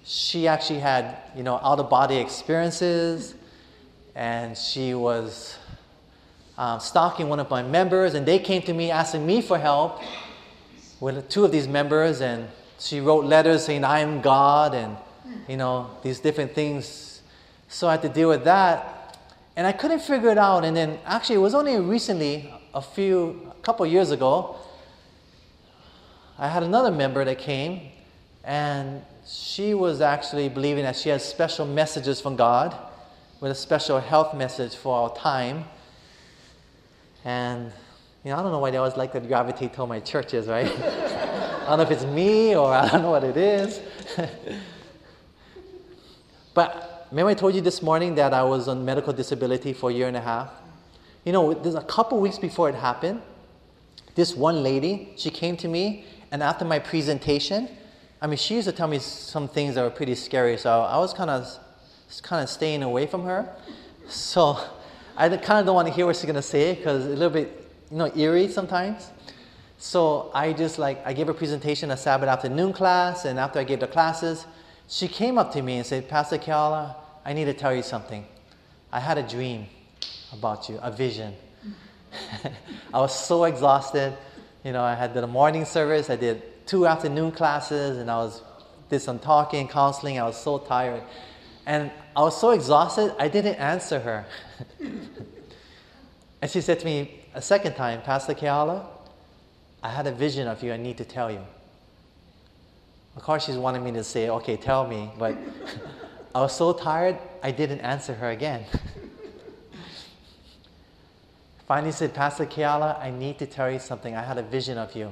[0.05, 3.33] she actually had, you know, out of body experiences,
[4.15, 5.57] and she was
[6.57, 10.01] um, stalking one of my members, and they came to me asking me for help
[10.99, 12.47] with two of these members, and
[12.79, 14.95] she wrote letters saying, I am God, and
[15.47, 17.21] you know, these different things.
[17.67, 19.17] So I had to deal with that,
[19.55, 20.63] and I couldn't figure it out.
[20.63, 24.57] And then actually, it was only recently, a few, a couple years ago,
[26.37, 27.81] I had another member that came,
[28.43, 32.75] and she was actually believing that she has special messages from God
[33.39, 35.65] with a special health message for our time.
[37.25, 37.71] And
[38.23, 40.67] you know, I don't know why they always like to gravitate toward my churches, right?
[41.65, 43.81] I don't know if it's me or I don't know what it is.
[46.53, 49.93] but remember I told you this morning that I was on medical disability for a
[49.93, 50.51] year and a half?
[51.23, 53.21] You know, there's a couple weeks before it happened,
[54.13, 57.67] this one lady, she came to me, and after my presentation,
[58.21, 60.97] I mean, she used to tell me some things that were pretty scary, so I
[60.97, 61.47] was kind of,
[62.21, 63.49] kind of staying away from her.
[64.07, 64.59] So
[65.17, 67.29] I kind of don't want to hear what she's gonna say because it's a little
[67.29, 69.11] bit, you know, eerie sometimes.
[69.77, 73.63] So I just like I gave a presentation a Sabbath afternoon class, and after I
[73.63, 74.45] gave the classes,
[74.89, 78.25] she came up to me and said, Pastor Keala, I need to tell you something.
[78.91, 79.67] I had a dream
[80.33, 81.33] about you, a vision.
[82.93, 84.17] I was so exhausted.
[84.63, 88.41] You know, I had the morning service, I did two afternoon classes, and I was
[88.89, 90.19] did some talking, counseling.
[90.19, 91.03] I was so tired.
[91.65, 94.25] And I was so exhausted, I didn't answer her.
[96.41, 98.85] and she said to me a second time, Pastor Keala,
[99.83, 101.41] I had a vision of you, I need to tell you.
[103.15, 105.37] Of course, she's wanting me to say, okay, tell me, but
[106.35, 108.65] I was so tired, I didn't answer her again.
[111.67, 114.15] Finally said, Pastor Keala, I need to tell you something.
[114.15, 115.11] I had a vision of you.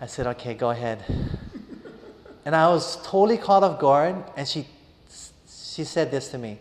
[0.00, 1.04] I said, okay, go ahead.
[2.44, 4.66] and I was totally caught off guard, and she,
[5.48, 6.58] she said this to me.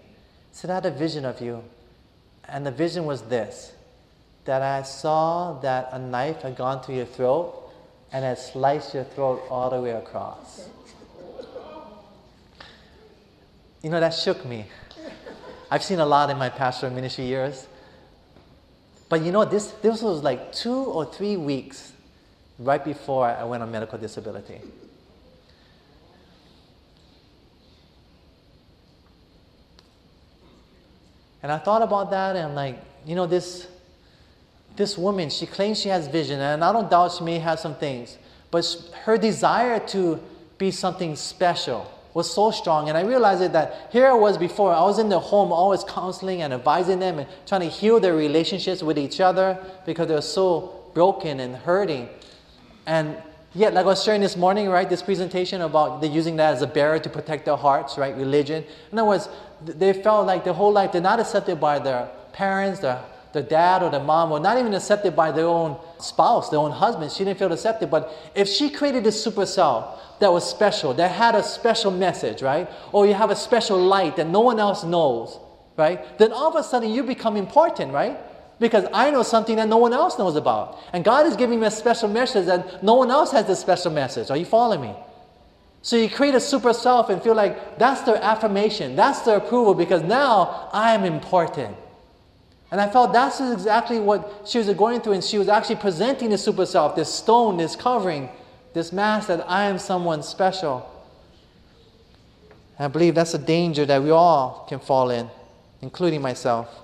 [0.64, 1.64] I had a vision of you.
[2.48, 3.74] And the vision was this
[4.46, 7.72] that I saw that a knife had gone through your throat
[8.12, 10.68] and had sliced your throat all the way across.
[13.82, 14.66] You know, that shook me.
[15.72, 17.68] I've seen a lot in my pastoral ministry years.
[19.10, 21.94] But you know, this, this was like two or three weeks
[22.60, 24.62] right before I went on medical disability.
[31.44, 33.68] And I thought about that and like, you know, this,
[34.78, 37.76] this woman, she claims she has vision, and I don't doubt she may have some
[37.76, 38.18] things,
[38.50, 38.66] but
[39.04, 40.20] her desire to
[40.58, 42.90] be something special was so strong.
[42.90, 46.44] And I realized that here I was before, I was in their home always counseling
[46.44, 50.22] and advising them and trying to heal their relationships with each other because they were
[50.22, 52.08] so broken and hurting.
[52.86, 53.18] And
[53.56, 56.62] yet, like I was sharing this morning, right, this presentation about they using that as
[56.62, 58.64] a barrier to protect their hearts, right, religion.
[58.92, 59.30] In other words,
[59.62, 63.84] they felt like their whole life they're not accepted by their parents, their, their dad
[63.84, 67.12] or their mom, or not even accepted by their own spouse, their own husband.
[67.12, 67.90] She didn't feel accepted.
[67.90, 72.42] But if she created this super self, that was special, that had a special message,
[72.42, 72.70] right?
[72.92, 75.40] Or you have a special light that no one else knows,
[75.76, 76.18] right?
[76.18, 78.18] Then all of a sudden you become important, right?
[78.64, 80.80] Because I know something that no one else knows about.
[80.94, 83.92] And God is giving me a special message that no one else has this special
[83.92, 84.32] message.
[84.32, 84.96] Are you following me?
[85.82, 89.74] So you create a super self and feel like that's their affirmation, that's their approval
[89.74, 91.76] because now I am important.
[92.72, 96.30] And I felt that's exactly what she was going through, and she was actually presenting
[96.30, 98.30] the super self, this stone, this covering
[98.74, 100.90] this mask that I am someone special.
[102.78, 105.30] And I believe that's a danger that we all can fall in,
[105.82, 106.83] including myself.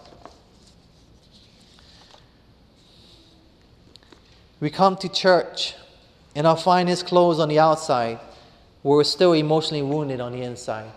[4.60, 5.76] We come to church
[6.36, 8.20] in our finest clothes on the outside,
[8.82, 10.92] where we're still emotionally wounded on the inside.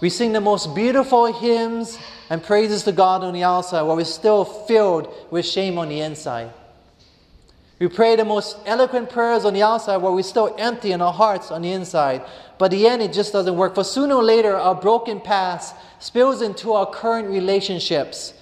[0.00, 1.98] We sing the most beautiful hymns
[2.30, 6.00] and praises to God on the outside, while we're still filled with shame on the
[6.00, 6.50] inside.
[7.78, 11.12] We pray the most eloquent prayers on the outside while we're still empty in our
[11.12, 12.22] hearts on the inside.
[12.58, 13.74] But the end, it just doesn't work.
[13.74, 18.34] For sooner or later, our broken past spills into our current relationships.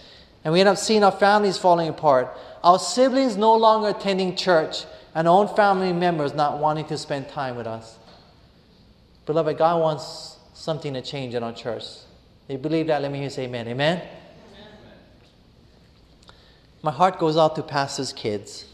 [0.42, 2.34] And we end up seeing our families falling apart.
[2.62, 7.28] Our siblings no longer attending church, and our own family members not wanting to spend
[7.28, 7.98] time with us.
[9.24, 11.84] Beloved, God wants something to change in our church.
[12.48, 13.66] You believe that, let me hear you say amen.
[13.68, 13.98] Amen?
[13.98, 14.08] amen.
[16.82, 18.66] My heart goes out to pastors' kids.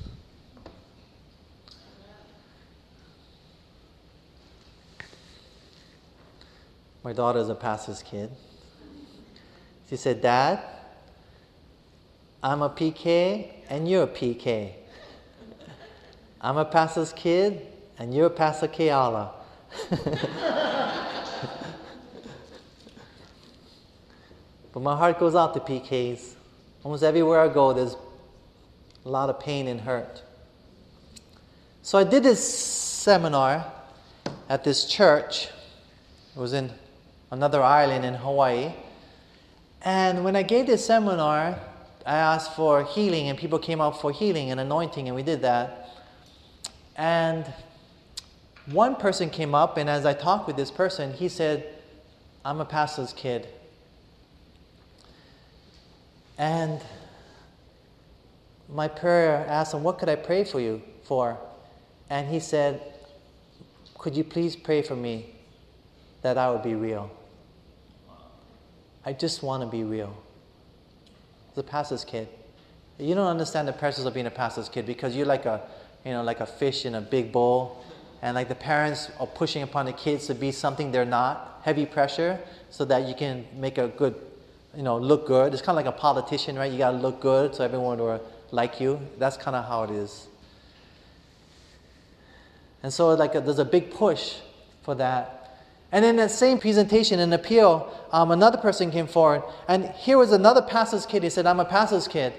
[7.03, 8.31] My daughter's a pastor's kid.
[9.91, 10.61] She said, Dad,
[12.43, 14.73] I'm a PK and you're a PK.
[16.41, 17.69] I'm a pastor's kid
[18.01, 19.31] and you're a Pastor Keala.
[24.73, 26.35] but my heart goes out to PKs.
[26.83, 27.97] Almost everywhere I go, there's
[29.05, 30.21] a lot of pain and hurt.
[31.83, 33.71] So I did this seminar
[34.49, 35.47] at this church.
[36.35, 36.73] It was in
[37.31, 38.73] another island in Hawaii.
[39.83, 41.57] And when I gave this seminar,
[42.05, 45.43] I asked for healing, and people came out for healing and anointing, and we did
[45.43, 45.89] that.
[46.97, 47.53] And
[48.67, 51.67] one person came up, and as I talked with this person, he said,
[52.45, 53.49] I'm a pastor's kid.
[56.39, 56.81] And
[58.69, 61.39] my prayer asked him, What could I pray for you for?
[62.11, 62.81] And he said,
[63.99, 65.35] Could you please pray for me
[66.23, 67.11] that I would be real?
[69.05, 70.22] I just want to be real.
[71.53, 72.29] As a pastor's kid.
[72.99, 75.63] You don't understand the pressures of being a pastor's kid because you're like a,
[76.05, 77.85] you know, like a fish in a big bowl,
[78.23, 81.87] and like the parents are pushing upon the kids to be something they're not, heavy
[81.87, 82.39] pressure,
[82.71, 84.15] so that you can make a good,
[84.77, 85.53] you know, look good.
[85.53, 86.71] It's kind of like a politician, right?
[86.71, 89.01] You gotta look good so everyone will like you.
[89.19, 90.29] That's kind of how it is.
[92.83, 94.37] And so, like, a, there's a big push
[94.83, 95.42] for that.
[95.93, 100.33] And in that same presentation and appeal, um, another person came forward, and here was
[100.33, 101.23] another pastor's kid.
[101.23, 102.33] He said, I'm a pastor's kid.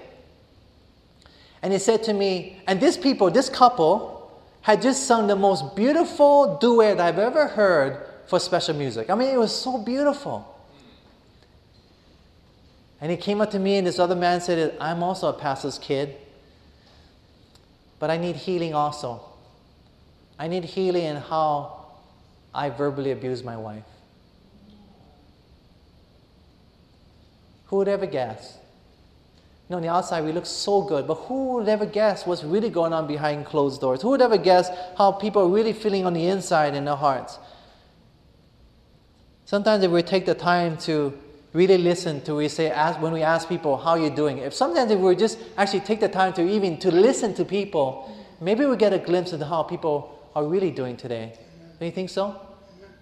[1.62, 5.76] And he said to me, and this people, this couple, had just sung the most
[5.76, 9.08] beautiful duet I've ever heard for special music.
[9.08, 10.50] I mean, it was so beautiful.
[13.00, 15.78] And he came up to me, and this other man said, I'm also a pastor's
[15.78, 16.16] kid,
[18.00, 19.20] but I need healing also.
[20.38, 21.83] I need healing in how
[22.54, 23.82] I verbally abused my wife.
[27.66, 28.58] Who would ever guess?
[29.68, 32.44] You know, on the outside we look so good, but who would ever guess what's
[32.44, 34.02] really going on behind closed doors?
[34.02, 37.38] Who would ever guess how people are really feeling on the inside in their hearts?
[39.46, 41.18] Sometimes if we take the time to
[41.54, 44.90] really listen to we say ask, when we ask people how you're doing, if sometimes
[44.90, 48.76] if we just actually take the time to even to listen to people, maybe we
[48.76, 51.32] get a glimpse into how people are really doing today.
[51.78, 52.40] Do you think so?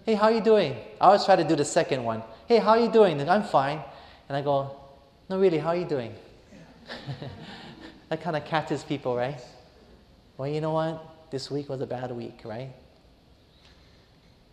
[0.04, 0.76] Hey, how are you doing?
[1.00, 2.24] I always try to do the second one.
[2.46, 3.20] Hey, how are you doing?
[3.20, 3.80] And I'm fine.
[4.28, 4.76] And I go,
[5.30, 6.12] no, really, how are you doing?
[8.08, 9.40] that kind of catches people, right?
[10.36, 11.30] Well, you know what?
[11.30, 12.72] This week was a bad week, right?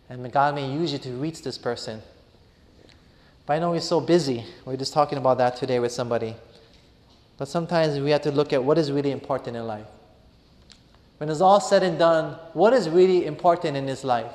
[0.08, 2.00] And God may use you to reach this person.
[3.44, 4.44] But I know we're so busy.
[4.64, 6.36] We're just talking about that today with somebody.
[7.38, 9.86] But sometimes we have to look at what is really important in life.
[11.18, 14.30] When it's all said and done, what is really important in this life?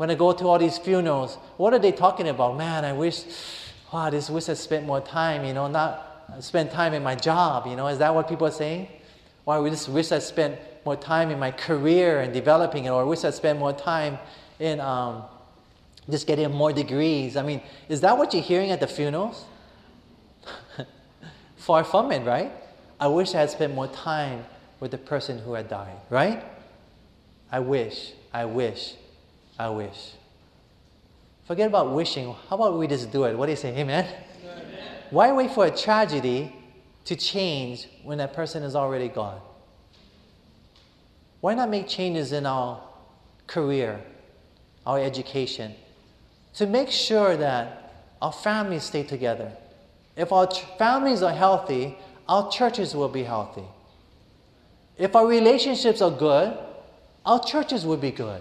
[0.00, 2.56] When I go to all these funerals, what are they talking about?
[2.56, 3.22] Man, I wish,
[3.92, 7.14] wow, I just wish I spent more time, you know, not spend time in my
[7.14, 7.86] job, you know.
[7.86, 8.88] Is that what people are saying?
[9.44, 13.02] Or I just wish I spent more time in my career and developing it, or
[13.02, 14.18] I wish I spent more time
[14.58, 15.24] in um,
[16.08, 17.36] just getting more degrees.
[17.36, 19.44] I mean, is that what you're hearing at the funerals?
[21.56, 22.50] Far from it, right?
[22.98, 24.46] I wish I had spent more time
[24.80, 26.42] with the person who had died, right?
[27.52, 28.94] I wish, I wish,
[29.60, 30.12] I wish.
[31.46, 32.34] Forget about wishing.
[32.48, 33.36] How about we just do it?
[33.36, 33.76] What do you say?
[33.76, 34.06] Amen?
[34.42, 34.64] Amen.
[35.10, 36.56] Why wait for a tragedy
[37.04, 39.38] to change when that person is already gone?
[41.42, 42.80] Why not make changes in our
[43.46, 44.00] career,
[44.86, 45.74] our education,
[46.54, 47.92] to make sure that
[48.22, 49.52] our families stay together?
[50.16, 53.68] If our ch- families are healthy, our churches will be healthy.
[54.96, 56.56] If our relationships are good,
[57.26, 58.40] our churches will be good.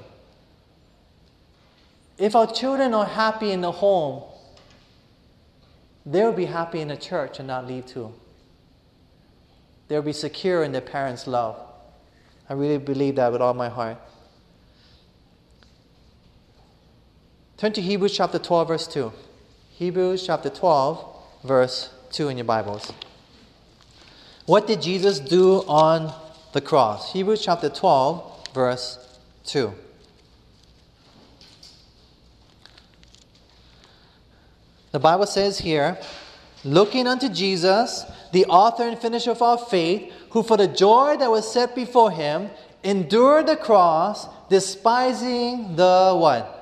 [2.20, 4.24] If our children are happy in the home,
[6.05, 8.13] they'll be happy in the church and not leave too.
[9.88, 11.57] They'll be secure in their parents' love.
[12.49, 13.97] I really believe that with all my heart.
[17.57, 19.11] Turn to Hebrews chapter 12, verse 2.
[19.72, 22.91] Hebrews chapter 12, verse 2 in your Bibles.
[24.45, 26.13] What did Jesus do on
[26.51, 27.13] the cross.
[27.13, 29.74] Hebrews chapter 12, verse 2.
[34.92, 35.98] The Bible says here,
[36.64, 41.30] looking unto Jesus, the author and finisher of our faith, who for the joy that
[41.30, 42.50] was set before him
[42.84, 46.56] endured the cross, despising the what?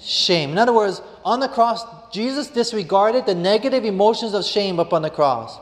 [0.00, 0.50] Shame.
[0.50, 5.10] In other words, on the cross, Jesus disregarded the negative emotions of shame upon the
[5.10, 5.58] cross.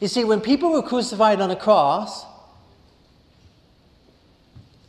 [0.00, 2.24] You see, when people were crucified on the cross,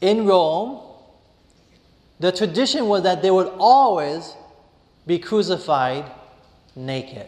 [0.01, 0.83] in Rome,
[2.19, 4.35] the tradition was that they would always
[5.07, 6.05] be crucified
[6.75, 7.25] naked.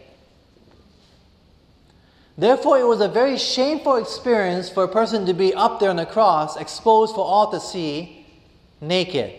[2.37, 5.97] Therefore, it was a very shameful experience for a person to be up there on
[5.97, 8.25] the cross, exposed for all to see,
[8.79, 9.33] naked.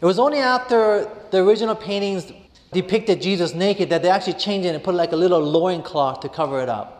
[0.00, 2.30] It was only after the original paintings
[2.72, 6.28] depicted Jesus naked that they actually changed it and put like a little loincloth to
[6.28, 6.98] cover it up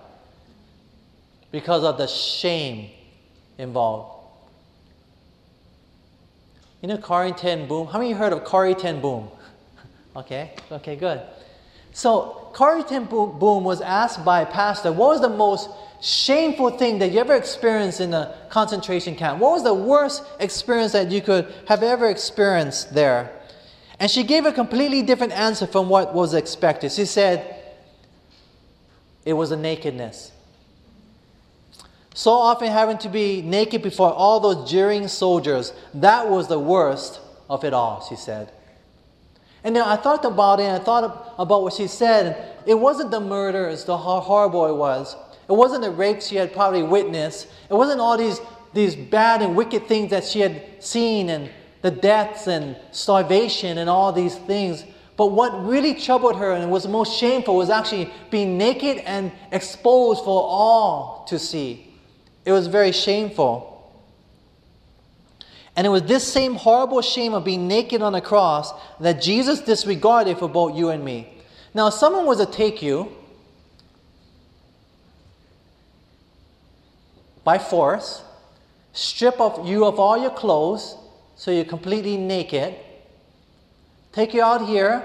[1.50, 2.90] because of the shame
[3.58, 4.21] involved.
[6.82, 7.86] You know Corrie ten Boom?
[7.86, 9.28] How many heard of Corrie ten Boom?
[10.16, 11.22] okay, okay, good.
[11.92, 15.70] So Corrie ten Boom was asked by a pastor, what was the most
[16.00, 19.38] shameful thing that you ever experienced in a concentration camp?
[19.38, 23.30] What was the worst experience that you could have ever experienced there?
[24.00, 26.90] And she gave a completely different answer from what was expected.
[26.90, 27.62] She said,
[29.24, 30.32] it was a nakedness.
[32.14, 37.20] So often having to be naked before all those jeering soldiers, that was the worst
[37.48, 38.52] of it all, she said.
[39.64, 42.56] And then I thought about it and I thought about what she said.
[42.66, 45.16] It wasn't the murders, the how horrible it was.
[45.48, 47.46] It wasn't the rapes she had probably witnessed.
[47.70, 48.40] It wasn't all these,
[48.74, 51.50] these bad and wicked things that she had seen and
[51.80, 54.84] the deaths and starvation and all these things.
[55.16, 60.24] But what really troubled her and was most shameful was actually being naked and exposed
[60.24, 61.91] for all to see.
[62.44, 63.68] It was very shameful.
[65.74, 69.60] And it was this same horrible shame of being naked on the cross that Jesus
[69.60, 71.28] disregarded for both you and me.
[71.72, 73.10] Now, if someone was to take you
[77.44, 78.22] by force,
[78.92, 80.96] strip of you of all your clothes,
[81.36, 82.74] so you're completely naked,
[84.12, 85.02] take you out here,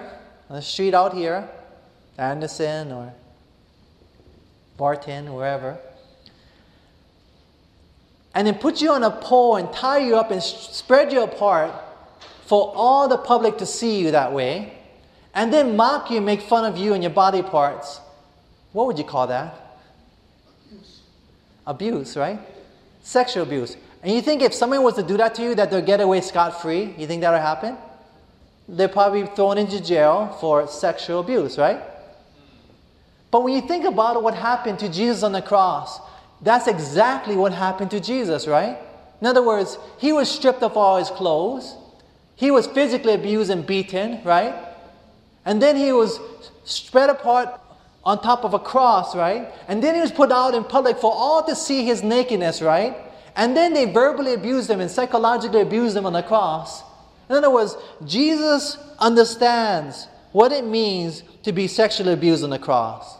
[0.49, 1.47] on the street out here,
[2.17, 3.13] Anderson or
[4.77, 5.79] Barton, wherever,
[8.38, 11.73] and then put you on a pole and tie you up and spread you apart
[12.45, 14.77] for all the public to see you that way,
[15.33, 17.99] and then mock you, make fun of you and your body parts,
[18.73, 19.55] what would you call that?
[20.69, 21.01] Abuse,
[21.65, 22.39] abuse right?
[23.01, 23.75] Sexual abuse.
[24.03, 26.21] And you think if someone was to do that to you, that they'll get away
[26.21, 26.93] scot free?
[26.95, 27.75] You think that'll happen?
[28.69, 31.81] They're probably thrown into jail for sexual abuse, right?
[33.31, 35.99] But when you think about what happened to Jesus on the cross,
[36.41, 38.77] that's exactly what happened to Jesus, right?
[39.21, 41.75] In other words, he was stripped of all his clothes.
[42.35, 44.55] He was physically abused and beaten, right?
[45.45, 46.19] And then he was
[46.65, 47.59] spread apart
[48.03, 49.51] on top of a cross, right?
[49.67, 52.95] And then he was put out in public for all to see his nakedness, right?
[53.35, 56.83] And then they verbally abused him and psychologically abused him on the cross.
[57.29, 57.75] In other words,
[58.05, 63.17] Jesus understands what it means to be sexually abused on the cross.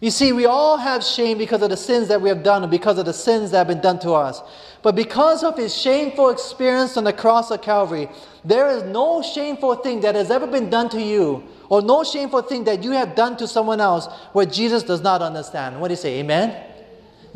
[0.00, 2.70] You see, we all have shame because of the sins that we have done and
[2.70, 4.40] because of the sins that have been done to us.
[4.80, 8.08] But because of his shameful experience on the cross of Calvary,
[8.44, 12.42] there is no shameful thing that has ever been done to you or no shameful
[12.42, 15.80] thing that you have done to someone else where Jesus does not understand.
[15.80, 16.20] What do you say?
[16.20, 16.64] Amen?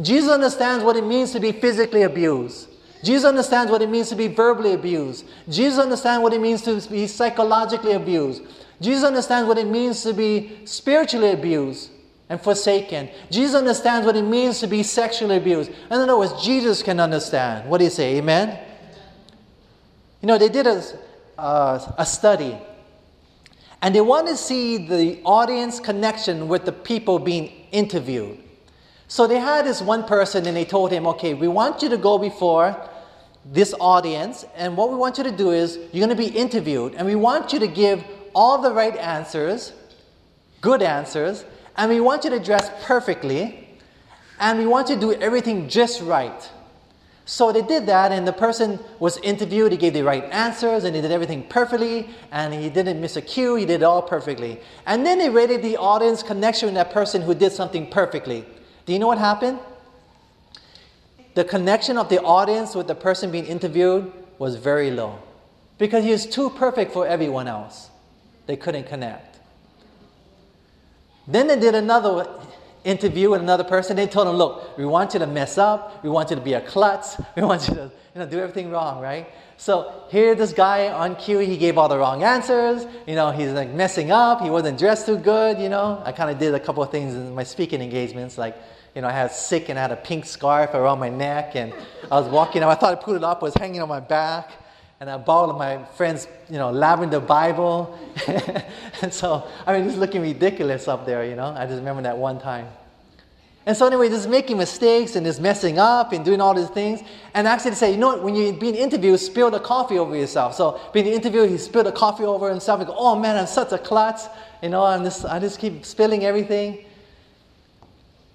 [0.00, 2.68] Jesus understands what it means to be physically abused.
[3.02, 5.24] Jesus understands what it means to be verbally abused.
[5.48, 8.42] Jesus understands what it means to be psychologically abused.
[8.80, 11.90] Jesus understands what it means to be spiritually abused
[12.32, 13.10] and forsaken.
[13.30, 15.70] Jesus understands what it means to be sexually abused.
[15.70, 17.68] In other words, Jesus can understand.
[17.68, 18.16] What do you say?
[18.16, 18.58] Amen?
[20.22, 20.82] You know, they did a,
[21.36, 22.56] uh, a study
[23.82, 28.38] and they wanted to see the audience connection with the people being interviewed.
[29.08, 31.98] So they had this one person and they told him, okay, we want you to
[31.98, 32.88] go before
[33.44, 36.94] this audience, and what we want you to do is you're going to be interviewed,
[36.94, 38.04] and we want you to give
[38.36, 39.72] all the right answers,
[40.60, 41.44] good answers,
[41.76, 43.68] and we want you to dress perfectly,
[44.38, 46.50] and we want you to do everything just right.
[47.24, 49.70] So they did that, and the person was interviewed.
[49.72, 53.22] He gave the right answers, and he did everything perfectly, and he didn't miss a
[53.22, 53.54] cue.
[53.54, 54.58] He did it all perfectly.
[54.86, 58.44] And then they rated the audience connection with that person who did something perfectly.
[58.86, 59.60] Do you know what happened?
[61.34, 65.18] The connection of the audience with the person being interviewed was very low
[65.78, 67.88] because he was too perfect for everyone else.
[68.46, 69.31] They couldn't connect.
[71.26, 72.28] Then they did another
[72.84, 73.96] interview with another person.
[73.96, 76.02] They told him, look, we want you to mess up.
[76.02, 77.20] We want you to be a klutz.
[77.36, 79.28] We want you to you know, do everything wrong, right?
[79.56, 82.84] So here, this guy on cue, he gave all the wrong answers.
[83.06, 84.40] You know, he's like messing up.
[84.40, 85.58] He wasn't dressed too good.
[85.58, 88.56] You know, I kind of did a couple of things in my speaking engagements, like
[88.94, 91.72] you know, I had sick and I had a pink scarf around my neck, and
[92.10, 92.62] I was walking.
[92.62, 94.50] I thought I put it up, was hanging on my back
[95.02, 97.98] and I borrowed my friend's, you know, lavender Bible.
[99.02, 101.52] and so, I mean, it's looking ridiculous up there, you know.
[101.58, 102.68] I just remember that one time.
[103.66, 107.00] And so, anyway, just making mistakes and just messing up and doing all these things.
[107.34, 110.54] And actually, say, you know what, when you're being interviewed, spill the coffee over yourself.
[110.54, 113.72] So, being interviewed, he spilled the coffee over himself and go, oh man, I'm such
[113.72, 114.28] a klutz.
[114.62, 116.78] You know, I'm just, I just keep spilling everything.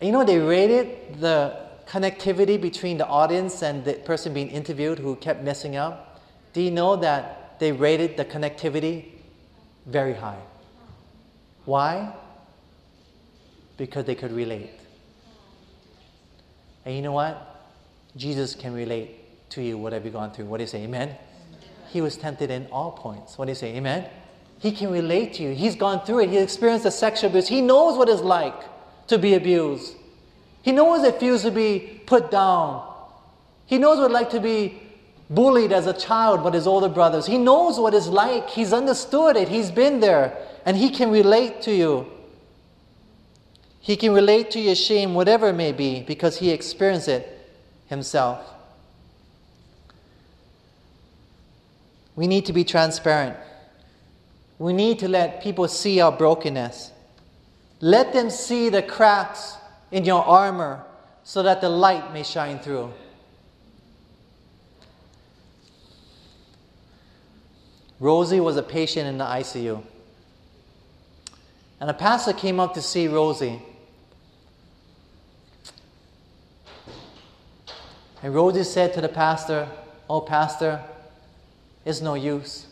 [0.02, 5.00] And you know, they rated the connectivity between the audience and the person being interviewed
[5.00, 6.07] who kept messing up.
[6.58, 9.06] Do you know that they rated the connectivity
[9.86, 10.40] very high?
[11.66, 12.16] Why?
[13.78, 14.72] Because they could relate.
[16.84, 17.64] And you know what?
[18.16, 20.46] Jesus can relate to you, whatever you've gone through.
[20.46, 20.82] What do you say?
[20.82, 21.16] Amen?
[21.90, 23.38] He was tempted in all points.
[23.38, 23.76] What do you say?
[23.76, 24.10] Amen?
[24.58, 25.54] He can relate to you.
[25.54, 26.30] He's gone through it.
[26.32, 27.48] He experienced the sexual abuse.
[27.48, 28.60] He knows what it's like
[29.10, 29.94] to be abused.
[30.64, 32.84] He knows what it feels to be put down.
[33.68, 34.87] He knows what it's like to be
[35.30, 37.26] bullied as a child by his older brothers.
[37.26, 38.50] He knows what it's like.
[38.50, 39.50] He's understood it.
[39.50, 40.38] He's been there.
[40.66, 42.08] And he can relate to you.
[43.80, 47.50] He can relate to your shame, whatever it may be, because he experienced it
[47.88, 48.40] himself.
[52.16, 53.38] We need to be transparent.
[54.60, 56.92] We need to let people see our brokenness.
[57.80, 59.56] Let them see the cracks
[59.92, 60.84] in your armor
[61.24, 62.92] so that the light may shine through.
[68.00, 69.84] Rosie was a patient in the ICU.
[71.80, 73.62] And a pastor came up to see Rosie.
[78.24, 79.68] And Rosie said to the pastor,
[80.10, 80.82] Oh, Pastor,
[81.86, 82.68] it's no use.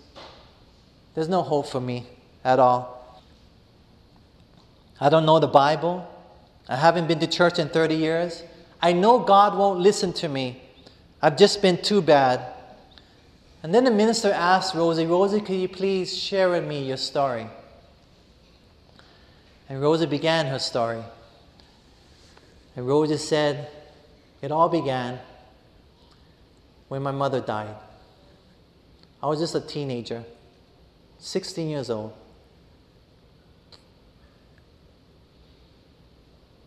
[1.13, 2.05] There's no hope for me
[2.43, 3.21] at all.
[4.99, 6.09] I don't know the Bible.
[6.67, 8.43] I haven't been to church in 30 years.
[8.81, 10.61] I know God won't listen to me.
[11.21, 12.54] I've just been too bad.
[13.65, 17.47] And then the minister asked Rosie, Rosie, could you please share with me your story?
[19.67, 21.01] And Rosie began her story.
[22.75, 23.67] And Rosie said,
[24.43, 25.17] It all began
[26.89, 27.75] when my mother died.
[29.23, 30.23] I was just a teenager,
[31.17, 32.13] 16 years old.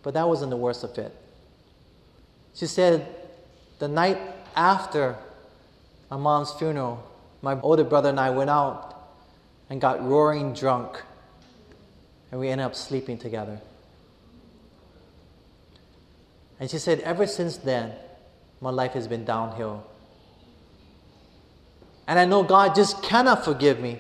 [0.03, 1.15] But that wasn't the worst of it.
[2.55, 3.07] She said,
[3.79, 4.19] The night
[4.57, 5.17] after
[6.11, 7.05] my mom's funeral,
[7.43, 8.95] my older brother and I went out
[9.71, 11.03] and got roaring drunk,
[12.31, 13.61] and we ended up sleeping together.
[16.61, 17.93] And she said, Ever since then,
[18.61, 19.87] my life has been downhill.
[22.07, 23.99] And I know God just cannot forgive me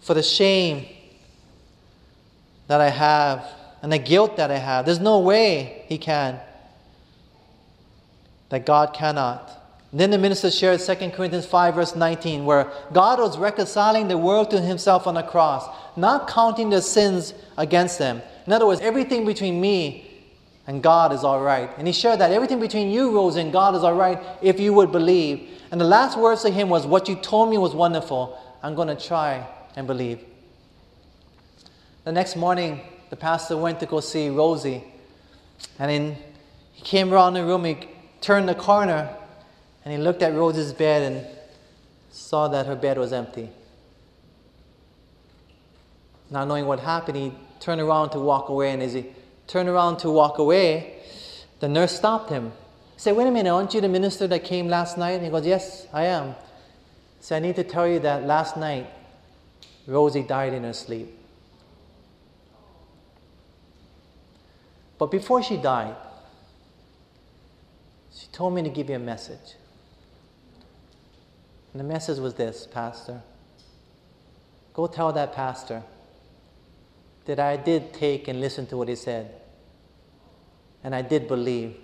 [0.00, 0.86] for the shame
[2.66, 3.46] that I have
[3.82, 4.86] and the guilt that I have.
[4.86, 6.40] There's no way He can.
[8.48, 9.61] That God cannot.
[9.92, 14.50] Then the minister shared 2 Corinthians 5, verse 19, where God was reconciling the world
[14.50, 18.22] to himself on the cross, not counting the sins against them.
[18.46, 20.08] In other words, everything between me
[20.66, 21.70] and God is all right.
[21.76, 24.72] And he shared that everything between you, Rose, and God is all right if you
[24.72, 25.60] would believe.
[25.70, 28.38] And the last words to him was, What you told me was wonderful.
[28.62, 30.24] I'm going to try and believe.
[32.04, 32.80] The next morning,
[33.10, 34.84] the pastor went to go see Rosie.
[35.78, 36.16] And then
[36.72, 37.76] he came around the room, he
[38.20, 39.14] turned the corner,
[39.84, 41.26] and he looked at Rosie's bed and
[42.10, 43.50] saw that her bed was empty.
[46.30, 49.06] Not knowing what happened, he turned around to walk away, and as he
[49.46, 50.94] turned around to walk away,
[51.60, 52.52] the nurse stopped him.
[52.94, 55.12] He said, Wait a minute, aren't you the minister that came last night?
[55.12, 56.34] And he goes, Yes, I am.
[57.20, 58.86] Said, I need to tell you that last night,
[59.86, 61.18] Rosie died in her sleep.
[64.98, 65.96] But before she died,
[68.14, 69.56] she told me to give you a message.
[71.72, 73.22] And the message was this, Pastor.
[74.74, 75.82] Go tell that pastor
[77.24, 79.40] that I did take and listen to what he said.
[80.84, 81.76] And I did believe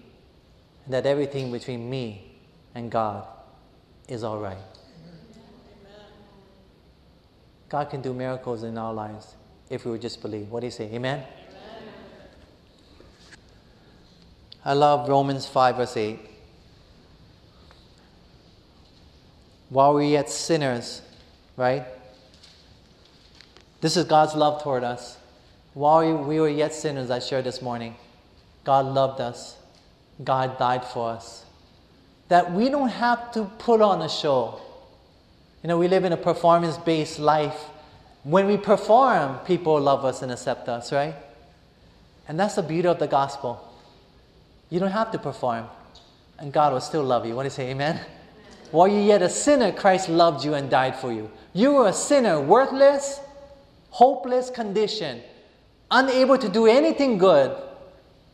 [0.89, 2.33] that everything between me
[2.75, 3.27] and God
[4.09, 4.59] is all right.
[7.69, 9.37] God can do miracles in our lives
[9.69, 10.51] if we would just believe.
[10.51, 10.85] What do you say?
[10.85, 11.19] Amen?
[11.19, 11.25] Amen?
[14.65, 16.28] I love Romans 5, verse 8.
[19.69, 21.03] While we yet sinners,
[21.57, 21.85] right?
[23.81, 25.19] This is God's love toward us.
[25.75, 27.95] While we were yet sinners, I shared this morning,
[28.65, 29.57] God loved us.
[30.25, 31.45] God died for us.
[32.29, 34.61] That we don't have to put on a show.
[35.63, 37.67] You know, we live in a performance based life.
[38.25, 41.15] When we perform, people love us and accept us, right?
[42.27, 43.65] And that's the beauty of the gospel.
[44.71, 45.67] You don't have to perform,
[46.39, 47.35] and God will still love you.
[47.35, 48.01] Do you say, amen?
[48.71, 51.31] While you yet a sinner, Christ loved you and died for you.
[51.55, 53.21] You were a sinner, worthless,
[53.91, 55.21] hopeless condition,
[55.91, 57.57] unable to do anything good,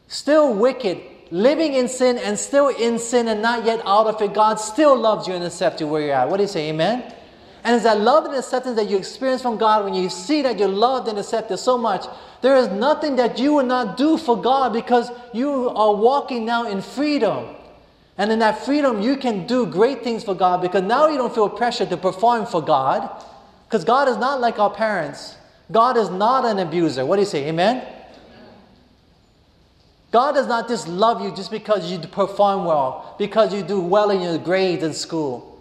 [0.09, 4.35] still wicked, living in sin and still in sin and not yet out of it.
[4.35, 6.29] God still loves you and accepts you where you're at.
[6.29, 6.69] What do you say?
[6.71, 7.13] Amen?
[7.65, 10.59] And it's that love and acceptance that you experience from God when you see that
[10.59, 12.05] you're loved and accepted so much.
[12.43, 16.69] There is nothing that you will not do for God because you are walking now
[16.69, 17.57] in freedom.
[18.17, 21.35] And in that freedom, you can do great things for God because now you don't
[21.35, 23.11] feel pressure to perform for God.
[23.67, 25.37] Because God is not like our parents.
[25.73, 27.05] God is not an abuser.
[27.05, 27.49] What do you say?
[27.49, 27.85] Amen?
[30.13, 34.11] God does not just love you just because you perform well, because you do well
[34.11, 35.61] in your grades in school.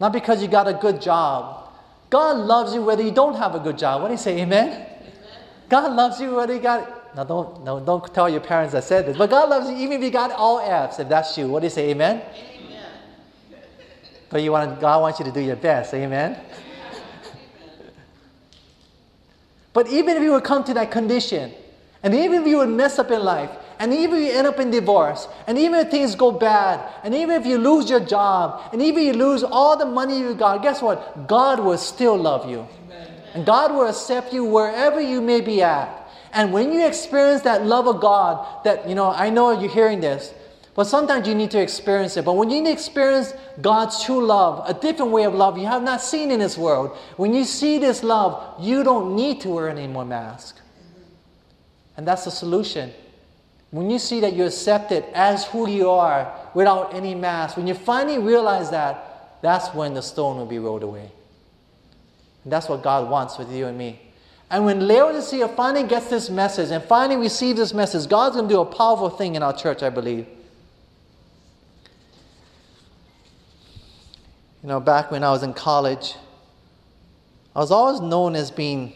[0.00, 1.68] Not because you got a good job.
[2.08, 4.00] God loves you whether you don't have a good job.
[4.00, 4.40] What do you say?
[4.40, 4.68] Amen?
[4.68, 4.86] Amen.
[5.68, 9.06] God loves you whether you got now, don't, no, don't tell your parents I said
[9.06, 10.98] this, but God loves you even if you got all F's.
[10.98, 11.90] If that's you, what do you say?
[11.90, 12.22] Amen?
[12.22, 12.86] Amen.
[14.30, 15.92] But you want, God wants you to do your best.
[15.92, 16.38] Amen?
[19.74, 21.52] but even if you would come to that condition,
[22.02, 24.58] and even if you would mess up in life, and even if you end up
[24.58, 28.70] in divorce, and even if things go bad, and even if you lose your job,
[28.72, 31.26] and even if you lose all the money you got, guess what?
[31.26, 32.66] God will still love you.
[33.34, 36.01] And God will accept you wherever you may be at.
[36.32, 40.00] And when you experience that love of God, that, you know, I know you're hearing
[40.00, 40.32] this,
[40.74, 42.24] but sometimes you need to experience it.
[42.24, 46.00] But when you experience God's true love, a different way of love you have not
[46.00, 49.86] seen in this world, when you see this love, you don't need to wear any
[49.86, 50.58] more mask.
[51.98, 52.92] And that's the solution.
[53.70, 57.74] When you see that you're accepted as who you are without any mask, when you
[57.74, 61.10] finally realize that, that's when the stone will be rolled away.
[62.44, 64.00] And that's what God wants with you and me.
[64.52, 68.54] And when Laodicea finally gets this message and finally receives this message, God's going to
[68.54, 70.26] do a powerful thing in our church, I believe.
[74.62, 76.16] You know, back when I was in college,
[77.56, 78.92] I was always known as being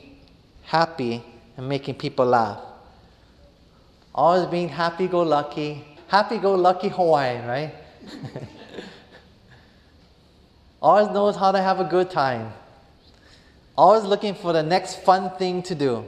[0.64, 1.24] happy
[1.56, 2.60] and making people laugh.
[4.14, 7.74] Always being happy go lucky, happy go lucky Hawaiian, right?
[10.82, 12.52] always knows how to have a good time.
[13.76, 16.04] Always looking for the next fun thing to do.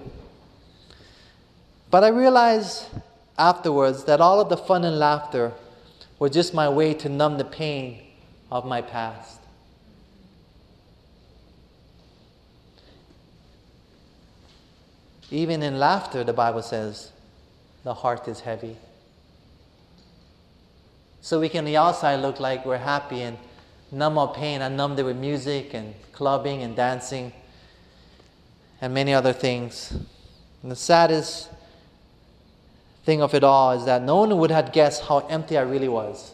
[1.90, 2.86] But I realized
[3.38, 5.52] afterwards that all of the fun and laughter
[6.18, 8.00] were just my way to numb the pain
[8.50, 9.40] of my past.
[15.30, 17.12] Even in laughter, the Bible says,
[17.84, 18.76] the heart is heavy.
[21.20, 23.36] So we can the outside look like we're happy and
[23.92, 24.62] numb our pain.
[24.62, 27.32] I numbed it with music and clubbing and dancing
[28.80, 29.92] and many other things.
[30.62, 31.48] And the saddest
[33.04, 35.88] thing of it all is that no one would have guessed how empty I really
[35.88, 36.32] was,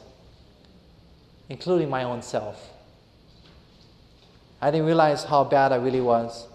[1.48, 2.70] including my own self.
[4.60, 6.46] I didn't realize how bad I really was.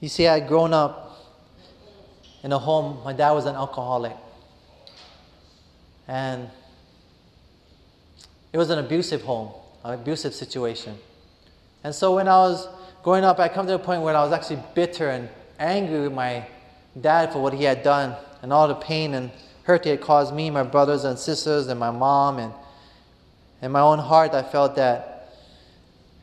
[0.00, 1.10] You see, I had grown up
[2.42, 4.16] in a home, my dad was an alcoholic.
[6.08, 6.48] And
[8.52, 9.52] it was an abusive home,
[9.84, 10.98] an abusive situation.
[11.82, 12.68] And so when I was
[13.02, 15.28] growing up, I come to a point where I was actually bitter and
[15.58, 16.46] angry with my
[17.00, 19.30] dad for what he had done and all the pain and
[19.64, 22.38] hurt he had caused me, my brothers and sisters, and my mom.
[22.38, 22.52] And
[23.62, 25.34] in my own heart, I felt that,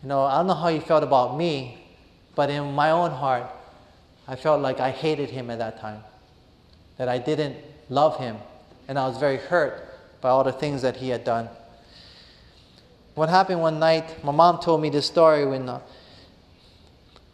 [0.04, 1.78] you know, I don't know how he felt about me,
[2.36, 3.46] but in my own heart,
[4.28, 6.04] I felt like I hated him at that time,
[6.98, 7.56] that I didn't
[7.90, 8.38] love him,
[8.88, 9.88] and I was very hurt
[10.20, 11.48] by all the things that he had done.
[13.18, 15.80] What happened one night, my mom told me this story when uh,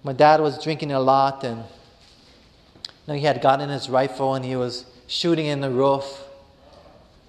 [0.01, 4.45] my dad was drinking a lot and you know, he had gotten his rifle and
[4.45, 6.23] he was shooting in the roof.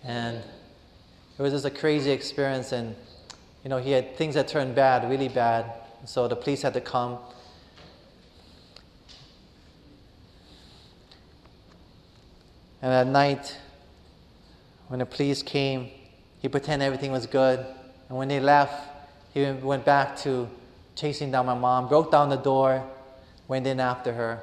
[0.04, 2.70] And it was just a crazy experience.
[2.70, 2.94] And,
[3.64, 5.72] you know, he had things that turned bad, really bad.
[6.04, 7.18] So the police had to come
[12.80, 13.56] And at night,
[14.86, 15.88] when the police came,
[16.38, 17.66] he pretended everything was good.
[18.08, 18.88] And when they left,
[19.32, 20.48] he went back to
[20.94, 22.84] chasing down my mom, broke down the door,
[23.48, 24.40] went in after her.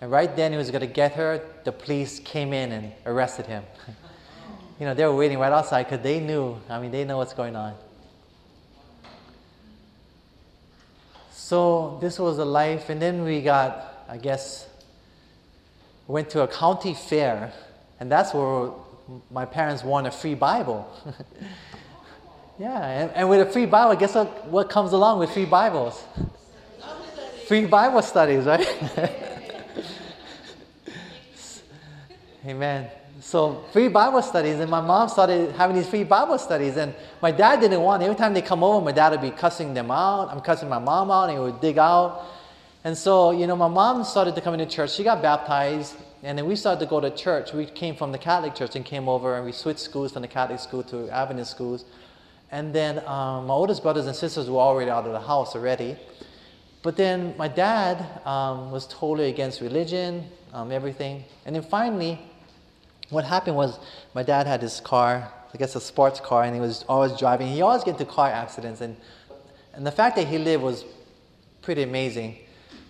[0.00, 3.46] And right then he was going to get her, the police came in and arrested
[3.46, 3.64] him.
[4.80, 7.32] you know, they were waiting right outside because they knew, I mean, they know what's
[7.32, 7.74] going on.
[11.30, 12.90] So this was a life.
[12.90, 14.68] And then we got, I guess,
[16.06, 17.52] went to a county fair
[17.98, 18.70] and that's where
[19.30, 20.86] my parents won a free Bible.
[22.58, 26.02] yeah, and, and, with a free Bible, guess what, what comes along with free Bibles?
[27.46, 28.66] free Bible studies, right?
[32.46, 32.88] Amen.
[33.20, 37.30] So free Bible studies, and my mom started having these free Bible studies, and my
[37.30, 38.02] dad didn't want.
[38.02, 38.06] It.
[38.06, 40.30] Every time they come over, my dad would be cussing them out.
[40.30, 42.24] I'm cussing my mom out, and he would dig out.
[42.84, 44.92] And so, you know, my mom started to come into church.
[44.92, 47.52] She got baptized, and then we started to go to church.
[47.52, 50.28] We came from the Catholic church and came over, and we switched schools from the
[50.28, 51.84] Catholic school to Adventist schools.
[52.50, 55.96] And then um, my oldest brothers and sisters were already out of the house already.
[56.82, 61.24] But then my dad um, was totally against religion, um, everything.
[61.44, 62.20] And then finally,
[63.10, 63.78] what happened was
[64.14, 67.48] my dad had his car, I guess a sports car, and he was always driving.
[67.48, 68.80] He always get into car accidents.
[68.80, 68.96] And,
[69.74, 70.84] and the fact that he lived was
[71.62, 72.36] pretty amazing.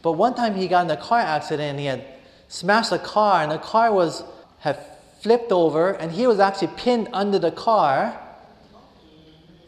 [0.03, 2.05] But one time he got in a car accident and he had
[2.49, 4.23] smashed the car, and the car was
[4.59, 4.79] had
[5.21, 8.21] flipped over, and he was actually pinned under the car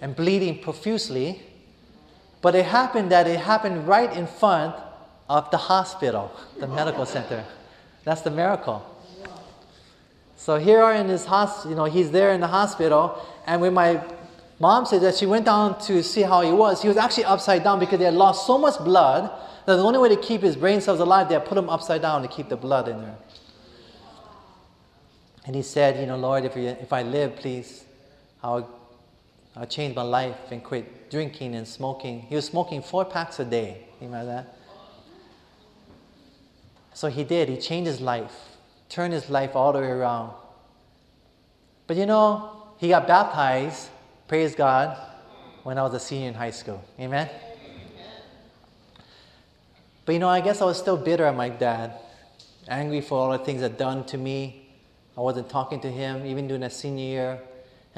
[0.00, 1.42] and bleeding profusely.
[2.40, 4.76] But it happened that it happened right in front
[5.28, 7.44] of the hospital, the medical center.
[8.04, 8.84] That's the miracle.
[10.36, 13.74] So here are in his hospital, you know, he's there in the hospital, and when
[13.74, 14.02] my
[14.60, 17.64] mom said that she went down to see how he was, he was actually upside
[17.64, 19.30] down because they had lost so much blood
[19.66, 22.00] that the only way to keep his brain cells alive, they had put him upside
[22.00, 23.16] down to keep the blood in there.
[25.44, 27.84] And he said, You know, Lord, if, you, if I live, please,
[28.42, 28.68] I'll,
[29.58, 32.20] I'll change my life and quit drinking and smoking.
[32.22, 33.86] He was smoking four packs a day.
[34.00, 34.56] Remember that?
[36.94, 37.48] So he did.
[37.48, 38.32] He changed his life,
[38.88, 40.32] turned his life all the way around.
[41.88, 43.88] But you know, he got baptized,
[44.28, 44.96] praise God,
[45.64, 46.84] when I was a senior in high school.
[47.00, 47.28] Amen?
[50.04, 51.94] But you know, I guess I was still bitter at my dad,
[52.68, 54.68] angry for all the things that done to me.
[55.16, 57.40] I wasn't talking to him, even during that senior year.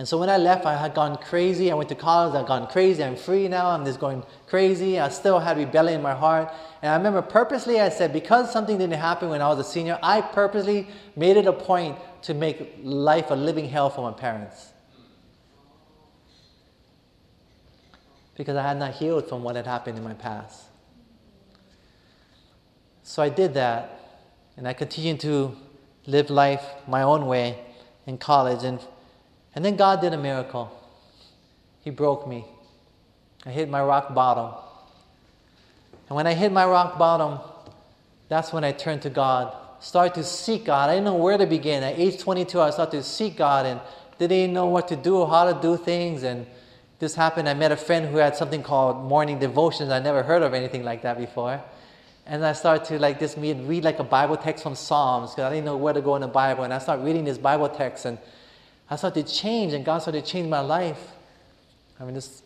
[0.00, 1.70] And so when I left, I had gone crazy.
[1.70, 3.04] I went to college, I'd gone crazy.
[3.04, 4.98] I'm free now, I'm just going crazy.
[4.98, 6.50] I still had rebellion in my heart.
[6.80, 9.98] And I remember purposely, I said, because something didn't happen when I was a senior,
[10.02, 14.72] I purposely made it a point to make life a living hell for my parents.
[18.36, 20.62] Because I had not healed from what had happened in my past.
[23.02, 24.00] So I did that,
[24.56, 25.54] and I continued to
[26.06, 27.58] live life my own way
[28.06, 28.64] in college.
[28.64, 28.80] And,
[29.54, 30.70] and then God did a miracle.
[31.82, 32.44] He broke me.
[33.44, 34.54] I hit my rock bottom.
[36.08, 37.38] And when I hit my rock bottom,
[38.28, 40.90] that's when I turned to God, started to seek God.
[40.90, 41.82] I didn't know where to begin.
[41.82, 43.80] At age 22, I started to seek God and
[44.18, 46.22] didn't even know what to do, how to do things.
[46.22, 46.46] And
[46.98, 47.48] this happened.
[47.48, 49.90] I met a friend who had something called morning devotions.
[49.90, 51.60] I never heard of anything like that before.
[52.26, 55.50] And I started to like this read like a Bible text from Psalms because I
[55.50, 56.64] didn't know where to go in the Bible.
[56.64, 58.18] And I started reading this Bible text and
[58.90, 61.00] I started to change and God started to change my life.
[62.00, 62.42] I mean, this,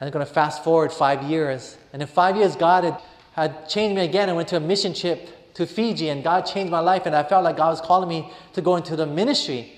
[0.00, 1.76] I'm going to fast forward five years.
[1.92, 3.00] And in five years, God had,
[3.32, 4.30] had changed me again.
[4.30, 7.04] I went to a mission trip to Fiji and God changed my life.
[7.04, 9.74] And I felt like God was calling me to go into the ministry.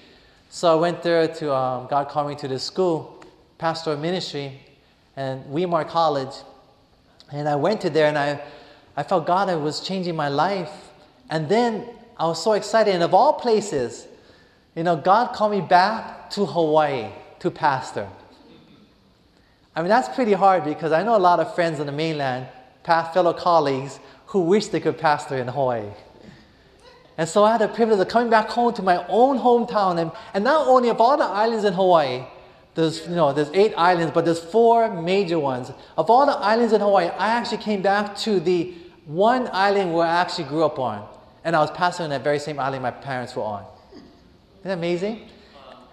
[0.49, 3.24] So I went there to, um, God called me to this school,
[3.59, 4.61] pastoral ministry,
[5.16, 6.34] and Weimar College.
[7.32, 8.41] And I went to there and I
[8.97, 10.91] I felt God was changing my life.
[11.30, 11.88] And then
[12.18, 12.93] I was so excited.
[12.93, 14.07] And of all places,
[14.74, 17.10] you know, God called me back to Hawaii
[17.40, 18.08] to pastor.
[19.74, 22.48] I mean, that's pretty hard because I know a lot of friends on the mainland,
[22.84, 25.90] fellow colleagues, who wish they could pastor in Hawaii.
[27.18, 30.00] And so I had the privilege of coming back home to my own hometown.
[30.00, 32.24] And, and not only of all the islands in Hawaii,
[32.74, 35.70] there's, you know, there's eight islands, but there's four major ones.
[35.98, 38.74] Of all the islands in Hawaii, I actually came back to the
[39.06, 41.06] one island where I actually grew up on.
[41.44, 43.64] And I was pastoring that very same island my parents were on.
[44.61, 45.28] Isn't that amazing?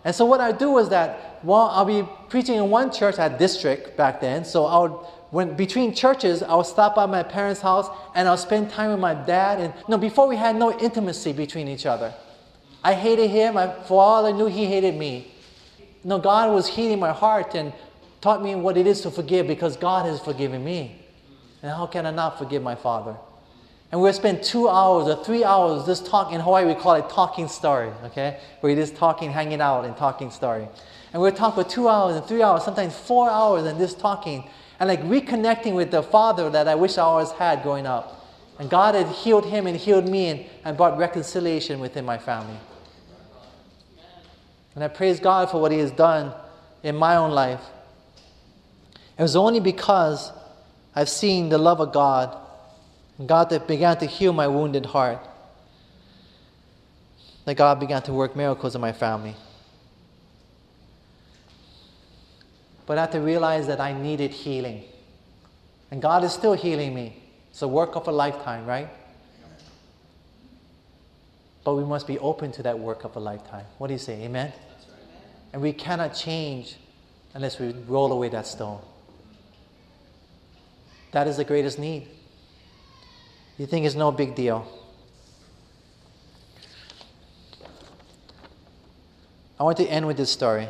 [0.03, 3.39] And so what I do was that, while I'll be preaching in one church at
[3.39, 4.45] district back then.
[4.45, 4.91] So I would,
[5.32, 8.99] when between churches, I would stop by my parents' house and I'll spend time with
[8.99, 9.59] my dad.
[9.59, 12.13] And know, before we had no intimacy between each other.
[12.84, 13.57] I hated him.
[13.57, 15.34] I, for all I knew, he hated me.
[16.03, 17.74] No, God was healing my heart and
[18.22, 21.01] taught me what it is to forgive because God has forgiven me.
[21.61, 23.15] And how can I not forgive my father?
[23.92, 26.36] And we'll spend two hours or three hours just talking.
[26.36, 28.40] In Hawaii, we call it talking story, okay?
[28.60, 30.68] Where you're just talking, hanging out, and talking story.
[31.14, 34.50] And we'll talk for two hours and three hours, sometimes four hours, and just talking
[34.80, 38.14] and like reconnecting with the father that I wish I always had growing up.
[38.60, 42.58] And God had healed him and healed me and, and brought reconciliation within my family.
[44.76, 46.34] And I praise God for what He has done
[46.84, 47.62] in my own life.
[49.18, 50.32] It was only because
[50.94, 52.38] I've seen the love of God,
[53.26, 55.20] God that began to heal my wounded heart,
[57.45, 59.36] that God began to work miracles in my family.
[62.86, 64.84] But I had to realize that I needed healing.
[65.89, 67.22] And God is still healing me.
[67.49, 68.89] It's a work of a lifetime, right?
[71.63, 73.65] But we must be open to that work of a lifetime.
[73.78, 74.24] What do you say?
[74.24, 74.53] Amen?
[75.51, 76.78] And we cannot change
[77.34, 78.80] unless we roll away that stone.
[81.11, 82.07] That is the greatest need.
[83.58, 84.68] You think it's no big deal.
[89.60, 90.68] I want to end with this story.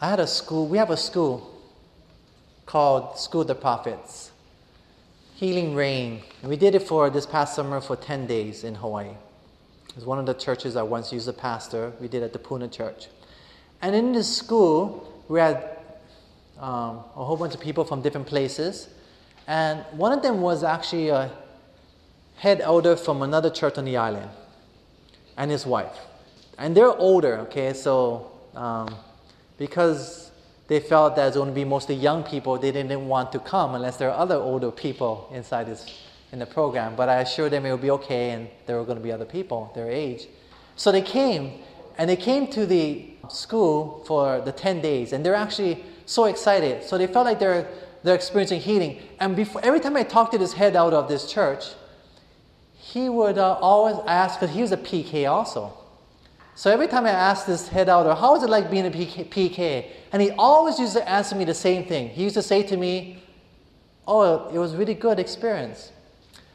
[0.00, 1.50] I had a school, we have a school
[2.66, 4.30] called School of the Prophets,
[5.34, 6.22] Healing Rain.
[6.42, 9.10] And we did it for this past summer for 10 days in Hawaii.
[9.88, 11.92] It was one of the churches I once used a pastor.
[12.00, 13.08] We did at the Puna Church.
[13.82, 15.78] And in this school, we had
[16.64, 18.88] um, a whole bunch of people from different places.
[19.46, 21.30] And one of them was actually a
[22.36, 24.30] head elder from another church on the island
[25.36, 25.98] and his wife.
[26.56, 28.94] And they're older, okay, so um,
[29.58, 30.30] because
[30.68, 33.74] they felt that it's going to be mostly young people, they didn't want to come
[33.74, 36.02] unless there are other older people inside this
[36.32, 36.96] in the program.
[36.96, 39.26] But I assured them it would be okay and there were going to be other
[39.26, 40.28] people their age.
[40.76, 41.60] So they came,
[41.98, 46.84] and they came to the school for the 10 days, and they're actually so excited.
[46.84, 47.68] So they felt like they're,
[48.02, 49.00] they're experiencing healing.
[49.20, 51.64] And before, every time I talked to this head out of this church,
[52.74, 55.72] he would uh, always ask, because he was a PK also.
[56.54, 59.28] So every time I asked this head elder, how was it like being a PK,
[59.28, 59.86] PK?
[60.12, 62.10] And he always used to answer me the same thing.
[62.10, 63.22] He used to say to me,
[64.06, 65.90] oh, it was really good experience.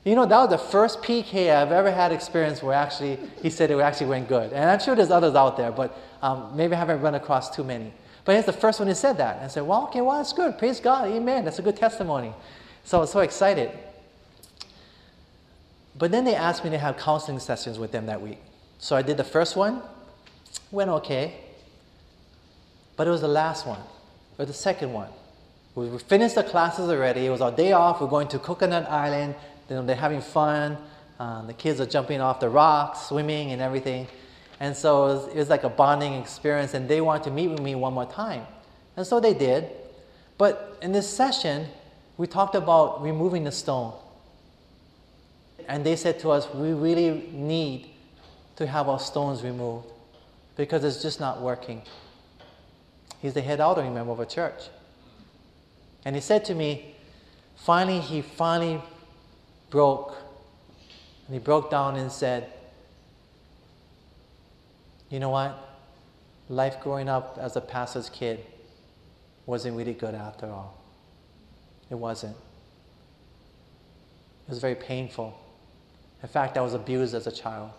[0.06, 3.70] You know, that was the first PK I've ever had experience where actually he said
[3.70, 4.54] it actually went good.
[4.54, 7.66] And I'm sure there's others out there, but um, maybe I haven't run across too
[7.66, 7.92] many.
[8.30, 9.38] But he's the first one who said that.
[9.38, 10.56] And I said, well, okay, well, that's good.
[10.60, 11.10] Praise God.
[11.10, 11.44] Amen.
[11.44, 12.32] That's a good testimony.
[12.84, 13.72] So I was so excited.
[15.98, 18.38] But then they asked me to have counseling sessions with them that week.
[18.78, 19.82] So I did the first one,
[20.70, 21.38] went okay.
[22.98, 23.82] But it was the last one,
[24.38, 25.10] or the second one.
[25.74, 27.26] We finished the classes already.
[27.26, 28.00] It was our day off.
[28.00, 29.34] We're going to Coconut Island.
[29.70, 30.78] They're having fun.
[31.20, 34.08] Um, the kids are jumping off the rocks, swimming, and everything.
[34.60, 37.48] And so it was, it was like a bonding experience, and they wanted to meet
[37.48, 38.46] with me one more time.
[38.98, 39.70] And so they did.
[40.38, 41.68] But in this session,
[42.18, 43.94] we talked about removing the stone.
[45.68, 47.90] And they said to us, we really need
[48.58, 49.88] to have our stones removed
[50.58, 51.82] because it's just not working.
[53.22, 54.64] He's the head elder member of a church.
[56.04, 56.96] And he said to me,
[57.56, 58.82] finally, he finally
[59.70, 60.18] broke.
[61.28, 62.52] And he broke down and said,
[65.10, 65.58] You know what?
[66.50, 68.46] Life growing up as a pastor's kid
[69.46, 70.78] wasn't really good after all.
[71.90, 72.36] It wasn't.
[74.48, 75.38] It was very painful.
[76.22, 77.72] In fact, I was abused as a child.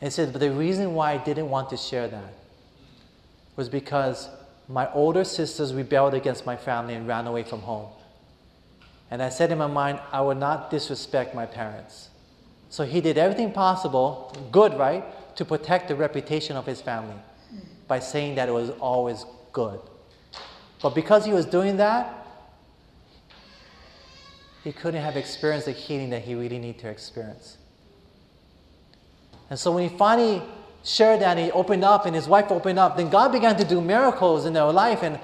[0.00, 2.34] And he said, But the reason why I didn't want to share that
[3.56, 4.28] was because
[4.68, 7.88] my older sisters rebelled against my family and ran away from home.
[9.10, 12.08] And I said in my mind, I would not disrespect my parents.
[12.68, 15.04] So he did everything possible, good, right,
[15.36, 17.16] to protect the reputation of his family
[17.88, 19.80] by saying that it was always good.
[20.82, 22.14] But because he was doing that,
[24.64, 27.56] he couldn't have experienced the healing that he really needed to experience.
[29.48, 30.42] And so when he finally
[30.84, 33.80] shared that, he opened up and his wife opened up, then God began to do
[33.80, 35.02] miracles in their life.
[35.02, 35.18] And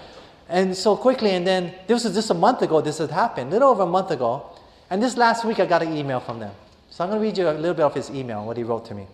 [0.49, 3.53] and so quickly, and then this was just a month ago, this had happened, a
[3.53, 4.47] little over a month ago.
[4.91, 6.55] And this last week, I got an email from them.
[6.91, 8.87] So I'm going to read you a little bit of his email, what he wrote
[8.87, 9.07] to me.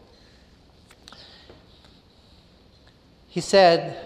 [3.33, 3.97] He said,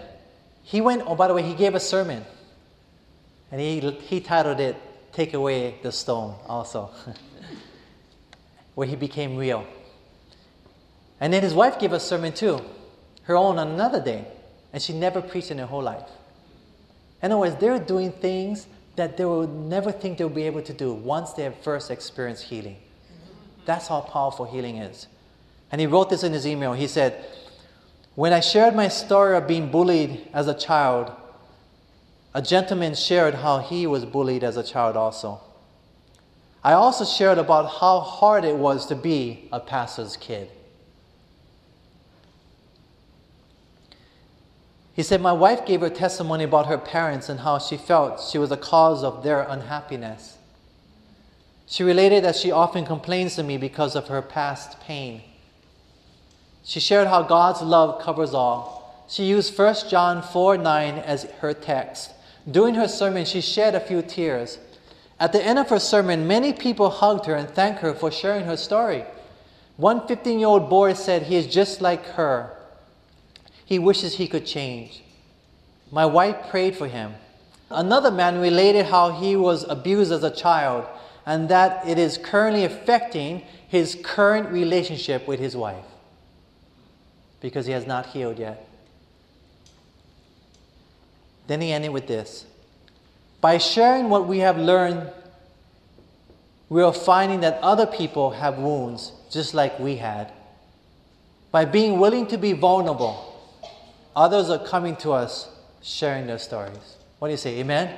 [0.63, 2.23] he went, oh, by the way, he gave a sermon.
[3.51, 4.77] And he, he titled it,
[5.11, 6.91] Take Away the Stone, also,
[8.75, 9.67] where he became real.
[11.19, 12.61] And then his wife gave a sermon too,
[13.23, 14.25] her own on another day.
[14.71, 16.07] And she never preached in her whole life.
[17.21, 18.65] In other words, they're doing things
[18.95, 22.43] that they would never think they'll be able to do once they have first experienced
[22.43, 22.77] healing.
[23.65, 25.07] That's how powerful healing is.
[25.69, 26.71] And he wrote this in his email.
[26.71, 27.25] He said,
[28.17, 31.11] When I shared my story of being bullied as a child,
[32.33, 35.39] a gentleman shared how he was bullied as a child also.
[36.63, 40.49] I also shared about how hard it was to be a pastor's kid.
[44.93, 48.39] He said, My wife gave her testimony about her parents and how she felt she
[48.39, 50.39] was the cause of their unhappiness.
[51.67, 55.21] She related that she often complains to me because of her past pain.
[56.67, 59.05] She shared how God's love covers all.
[59.07, 62.11] She used 1 John 4 9 as her text.
[62.51, 64.59] During her sermon, she shed a few tears.
[65.17, 68.43] At the end of her sermon, many people hugged her and thanked her for sharing
[68.43, 69.05] her story.
[69.77, 72.51] One 15 year old boy said he is just like her.
[73.63, 75.03] He wishes he could change.
[75.89, 77.13] My wife prayed for him.
[77.69, 80.85] Another man related how he was abused as a child
[81.25, 85.85] and that it is currently affecting his current relationship with his wife
[87.41, 88.67] because he has not healed yet.
[91.47, 92.45] Then he ended with this
[93.41, 95.09] By sharing what we have learned,
[96.69, 100.31] we are finding that other people have wounds just like we had.
[101.51, 103.27] By being willing to be vulnerable,
[104.17, 105.47] Others are coming to us
[105.83, 106.97] sharing their stories.
[107.19, 107.59] What do you say?
[107.59, 107.95] Amen?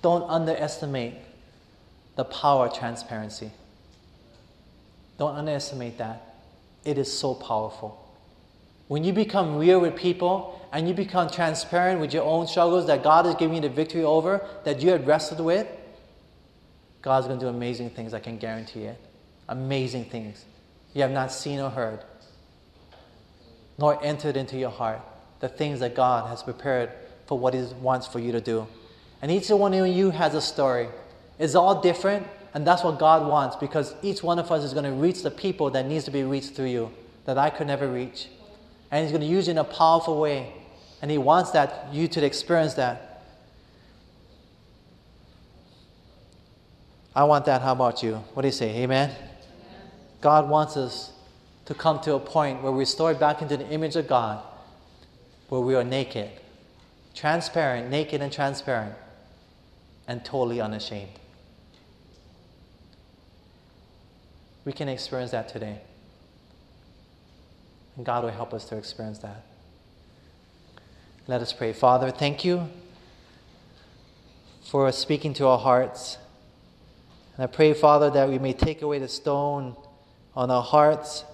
[0.00, 1.14] Don't underestimate
[2.14, 3.50] the power of transparency.
[5.18, 6.36] Don't underestimate that.
[6.84, 8.01] It is so powerful.
[8.92, 13.02] When you become real with people and you become transparent with your own struggles that
[13.02, 15.66] God is giving you the victory over, that you had wrestled with,
[17.00, 19.00] God's going to do amazing things, I can guarantee it.
[19.48, 20.44] Amazing things
[20.92, 22.00] you have not seen or heard
[23.78, 25.00] nor entered into your heart
[25.40, 26.90] the things that God has prepared
[27.24, 28.66] for what He wants for you to do.
[29.22, 30.88] And each one of you has a story.
[31.38, 34.84] It's all different, and that's what God wants because each one of us is going
[34.84, 36.92] to reach the people that needs to be reached through you
[37.24, 38.28] that I could never reach.
[38.92, 40.52] And He's going to use you in a powerful way.
[41.00, 43.24] And He wants that you to experience that.
[47.16, 47.62] I want that.
[47.62, 48.16] How about you?
[48.34, 48.82] What do you say?
[48.82, 49.10] Amen?
[49.10, 49.20] Amen?
[50.20, 51.12] God wants us
[51.64, 54.42] to come to a point where we restore back into the image of God,
[55.48, 56.30] where we are naked,
[57.14, 58.94] transparent, naked and transparent,
[60.06, 61.18] and totally unashamed.
[64.64, 65.80] We can experience that today.
[67.96, 69.44] And God will help us to experience that.
[71.28, 71.72] Let us pray.
[71.72, 72.68] Father, thank you
[74.64, 76.18] for speaking to our hearts.
[77.36, 79.76] And I pray, Father, that we may take away the stone
[80.34, 81.24] on our hearts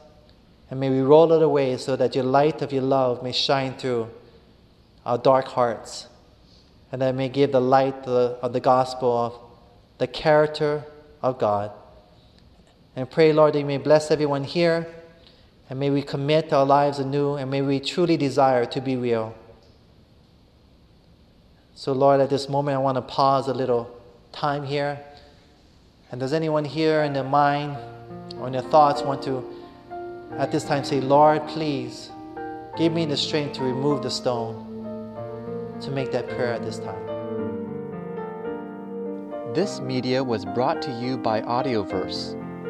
[0.70, 3.74] and may we roll it away so that your light of your love may shine
[3.74, 4.10] through
[5.06, 6.08] our dark hearts
[6.92, 9.40] and that may give the light of the, of the gospel of
[9.98, 10.84] the character
[11.22, 11.70] of God.
[12.94, 14.86] And pray, Lord, that you may bless everyone here
[15.70, 19.34] and may we commit our lives anew and may we truly desire to be real.
[21.74, 23.88] So, Lord, at this moment, I want to pause a little
[24.32, 24.98] time here.
[26.10, 27.76] And does anyone here in their mind
[28.38, 29.44] or in their thoughts want to,
[30.38, 32.10] at this time, say, Lord, please
[32.76, 34.64] give me the strength to remove the stone,
[35.80, 37.06] to make that prayer at this time?
[39.54, 42.34] This media was brought to you by Audioverse,